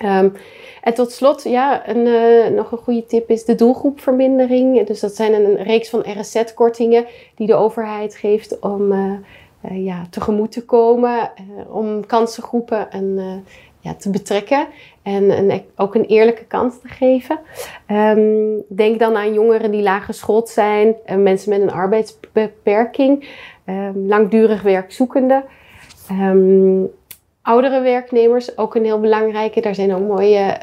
Um, 0.04 0.32
en 0.82 0.94
tot 0.94 1.12
slot, 1.12 1.42
ja, 1.42 1.88
een, 1.88 2.06
uh, 2.06 2.56
nog 2.56 2.72
een 2.72 2.78
goede 2.78 3.06
tip 3.06 3.30
is 3.30 3.44
de 3.44 3.54
doelgroepvermindering. 3.54 4.86
Dus 4.86 5.00
dat 5.00 5.14
zijn 5.14 5.34
een, 5.34 5.62
reeks 5.62 5.88
van 5.88 6.04
RSZ-kortingen 6.18 7.04
die 7.34 7.46
de 7.46 7.54
overheid 7.54 8.14
geeft 8.14 8.58
om 8.58 8.92
uh, 8.92 9.12
ja, 9.70 10.06
tegemoet 10.10 10.52
te 10.52 10.64
komen, 10.64 11.30
uh, 11.40 11.76
om 11.76 12.06
kansengroepen 12.06 12.90
en, 12.90 13.04
uh, 13.04 13.32
ja, 13.80 13.94
te 13.94 14.10
betrekken 14.10 14.66
en, 15.02 15.30
en, 15.30 15.62
ook 15.76 15.94
een 15.94 16.04
eerlijke 16.04 16.44
kans 16.44 16.80
te 16.80 16.88
geven. 16.88 17.38
Um, 17.88 18.62
denk 18.68 18.98
dan 18.98 19.16
aan 19.16 19.32
jongeren 19.32 19.70
die 19.70 19.82
laag 19.82 20.04
geschoold 20.04 20.48
zijn, 20.48 20.94
mensen 21.16 21.50
met 21.50 21.60
een 21.60 21.72
arbeidsbeperking, 21.72 23.28
um, 23.66 24.06
langdurig 24.06 24.62
werkzoekenden. 24.62 25.44
Um, 26.10 26.90
oudere 27.42 27.80
werknemers, 27.80 28.58
ook 28.58 28.74
een 28.74 28.84
heel 28.84 29.00
belangrijke. 29.00 29.60
Daar 29.60 29.74
zijn 29.74 29.94
ook 29.94 30.08
mooie 30.08 30.58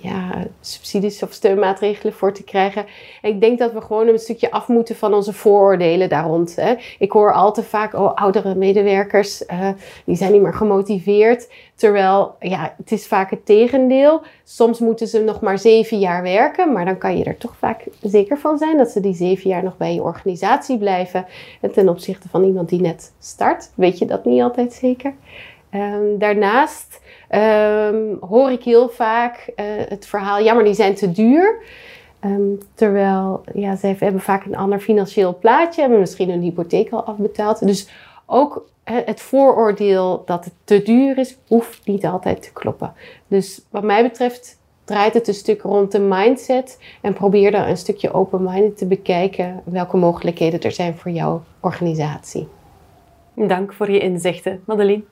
ja, 0.00 0.46
subsidies 0.60 1.22
of 1.22 1.32
steunmaatregelen 1.32 2.12
voor 2.12 2.32
te 2.32 2.44
krijgen. 2.44 2.86
En 3.22 3.30
ik 3.30 3.40
denk 3.40 3.58
dat 3.58 3.72
we 3.72 3.80
gewoon 3.80 4.08
een 4.08 4.18
stukje 4.18 4.50
af 4.50 4.68
moeten 4.68 4.96
van 4.96 5.14
onze 5.14 5.32
vooroordelen 5.32 6.08
daar 6.08 6.24
rond. 6.24 6.56
Hè. 6.56 6.74
Ik 6.98 7.12
hoor 7.12 7.32
al 7.32 7.52
te 7.52 7.62
vaak, 7.62 7.94
oh, 7.94 8.14
oudere 8.14 8.54
medewerkers, 8.54 9.42
uh, 9.42 9.68
die 10.04 10.16
zijn 10.16 10.32
niet 10.32 10.42
meer 10.42 10.54
gemotiveerd. 10.54 11.48
Terwijl, 11.74 12.34
ja, 12.40 12.74
het 12.76 12.92
is 12.92 13.06
vaak 13.06 13.30
het 13.30 13.46
tegendeel. 13.46 14.22
Soms 14.44 14.78
moeten 14.78 15.06
ze 15.06 15.20
nog 15.20 15.40
maar 15.40 15.58
zeven 15.58 15.98
jaar 15.98 16.22
werken, 16.22 16.72
maar 16.72 16.84
dan 16.84 16.98
kan 16.98 17.18
je 17.18 17.24
er 17.24 17.36
toch 17.36 17.56
vaak 17.56 17.84
zeker 18.02 18.38
van 18.38 18.58
zijn 18.58 18.76
dat 18.76 18.90
ze 18.90 19.00
die 19.00 19.14
zeven 19.14 19.50
jaar 19.50 19.62
nog 19.62 19.76
bij 19.76 19.94
je 19.94 20.02
organisatie 20.02 20.78
blijven. 20.78 21.26
En 21.60 21.72
ten 21.72 21.88
opzichte 21.88 22.28
van 22.28 22.44
iemand 22.44 22.68
die 22.68 22.80
net 22.80 23.12
start, 23.18 23.70
weet 23.74 23.98
je 23.98 24.06
dat 24.06 24.24
niet 24.24 24.42
altijd 24.42 24.72
zeker. 24.72 25.14
Um, 25.74 26.18
daarnaast 26.18 27.00
um, 27.30 28.16
hoor 28.20 28.50
ik 28.50 28.62
heel 28.62 28.88
vaak 28.88 29.52
uh, 29.56 29.64
het 29.88 30.06
verhaal, 30.06 30.38
ja, 30.38 30.54
maar 30.54 30.64
die 30.64 30.74
zijn 30.74 30.94
te 30.94 31.12
duur. 31.12 31.62
Um, 32.24 32.58
terwijl 32.74 33.44
ja, 33.54 33.76
ze 33.76 33.94
hebben 33.98 34.20
vaak 34.20 34.44
een 34.44 34.56
ander 34.56 34.80
financieel 34.80 35.38
plaatje, 35.38 35.80
hebben 35.80 36.00
misschien 36.00 36.30
een 36.30 36.42
hypotheek 36.42 36.90
al 36.90 37.04
afbetaald. 37.04 37.66
Dus 37.66 37.88
ook 38.26 38.66
het 38.84 39.20
vooroordeel 39.20 40.22
dat 40.26 40.44
het 40.44 40.54
te 40.64 40.82
duur 40.82 41.18
is, 41.18 41.38
hoeft 41.46 41.86
niet 41.86 42.06
altijd 42.06 42.42
te 42.42 42.52
kloppen. 42.52 42.92
Dus 43.26 43.62
wat 43.70 43.82
mij 43.82 44.02
betreft 44.02 44.58
draait 44.84 45.14
het 45.14 45.28
een 45.28 45.34
stuk 45.34 45.62
rond 45.62 45.92
de 45.92 46.00
mindset 46.00 46.78
en 47.00 47.12
probeer 47.12 47.50
dan 47.50 47.62
een 47.62 47.76
stukje 47.76 48.12
open-minded 48.12 48.78
te 48.78 48.86
bekijken 48.86 49.60
welke 49.64 49.96
mogelijkheden 49.96 50.60
er 50.60 50.72
zijn 50.72 50.96
voor 50.96 51.10
jouw 51.10 51.42
organisatie. 51.60 52.48
Dank 53.34 53.72
voor 53.72 53.90
je 53.90 53.98
inzichten, 53.98 54.62
Madeline. 54.64 55.02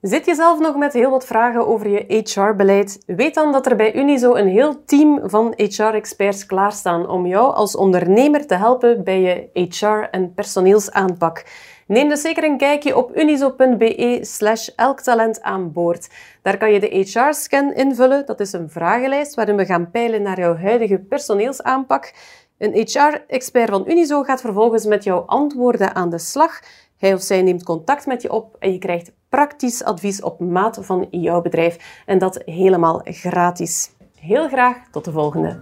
Zit 0.00 0.26
je 0.26 0.34
zelf 0.34 0.58
nog 0.58 0.76
met 0.76 0.92
heel 0.92 1.10
wat 1.10 1.26
vragen 1.26 1.66
over 1.66 1.88
je 1.88 2.22
HR-beleid? 2.22 3.02
Weet 3.06 3.34
dan 3.34 3.52
dat 3.52 3.66
er 3.66 3.76
bij 3.76 3.94
Unizo 3.94 4.34
een 4.34 4.48
heel 4.48 4.84
team 4.84 5.20
van 5.24 5.52
HR-experts 5.56 6.46
klaarstaan 6.46 7.08
om 7.08 7.26
jou 7.26 7.54
als 7.54 7.76
ondernemer 7.76 8.46
te 8.46 8.54
helpen 8.54 9.04
bij 9.04 9.20
je 9.20 9.68
HR- 9.70 10.08
en 10.10 10.34
personeelsaanpak. 10.34 11.44
Neem 11.86 12.08
dus 12.08 12.20
zeker 12.20 12.44
een 12.44 12.58
kijkje 12.58 12.96
op 12.96 13.16
unizo.be 13.16 14.18
slash 14.22 14.68
elktalent 14.76 15.42
aan 15.42 15.72
boord. 15.72 16.08
Daar 16.42 16.56
kan 16.56 16.72
je 16.72 16.80
de 16.80 16.98
HR-scan 16.98 17.72
invullen. 17.72 18.26
Dat 18.26 18.40
is 18.40 18.52
een 18.52 18.70
vragenlijst 18.70 19.34
waarin 19.34 19.56
we 19.56 19.66
gaan 19.66 19.90
peilen 19.90 20.22
naar 20.22 20.38
jouw 20.38 20.56
huidige 20.56 20.98
personeelsaanpak. 20.98 22.12
Een 22.58 22.72
HR-expert 22.72 23.70
van 23.70 23.84
Unizo 23.86 24.22
gaat 24.22 24.40
vervolgens 24.40 24.84
met 24.84 25.04
jouw 25.04 25.20
antwoorden 25.20 25.94
aan 25.94 26.10
de 26.10 26.18
slag. 26.18 26.60
Hij 26.98 27.14
of 27.14 27.22
zij 27.22 27.42
neemt 27.42 27.64
contact 27.64 28.06
met 28.06 28.22
je 28.22 28.32
op 28.32 28.56
en 28.58 28.72
je 28.72 28.78
krijgt 28.78 29.12
praktisch 29.28 29.84
advies 29.84 30.22
op 30.22 30.40
maat 30.40 30.78
van 30.80 31.06
jouw 31.10 31.42
bedrijf. 31.42 32.02
En 32.06 32.18
dat 32.18 32.42
helemaal 32.44 33.00
gratis. 33.04 33.90
Heel 34.20 34.48
graag 34.48 34.76
tot 34.90 35.04
de 35.04 35.12
volgende. 35.12 35.60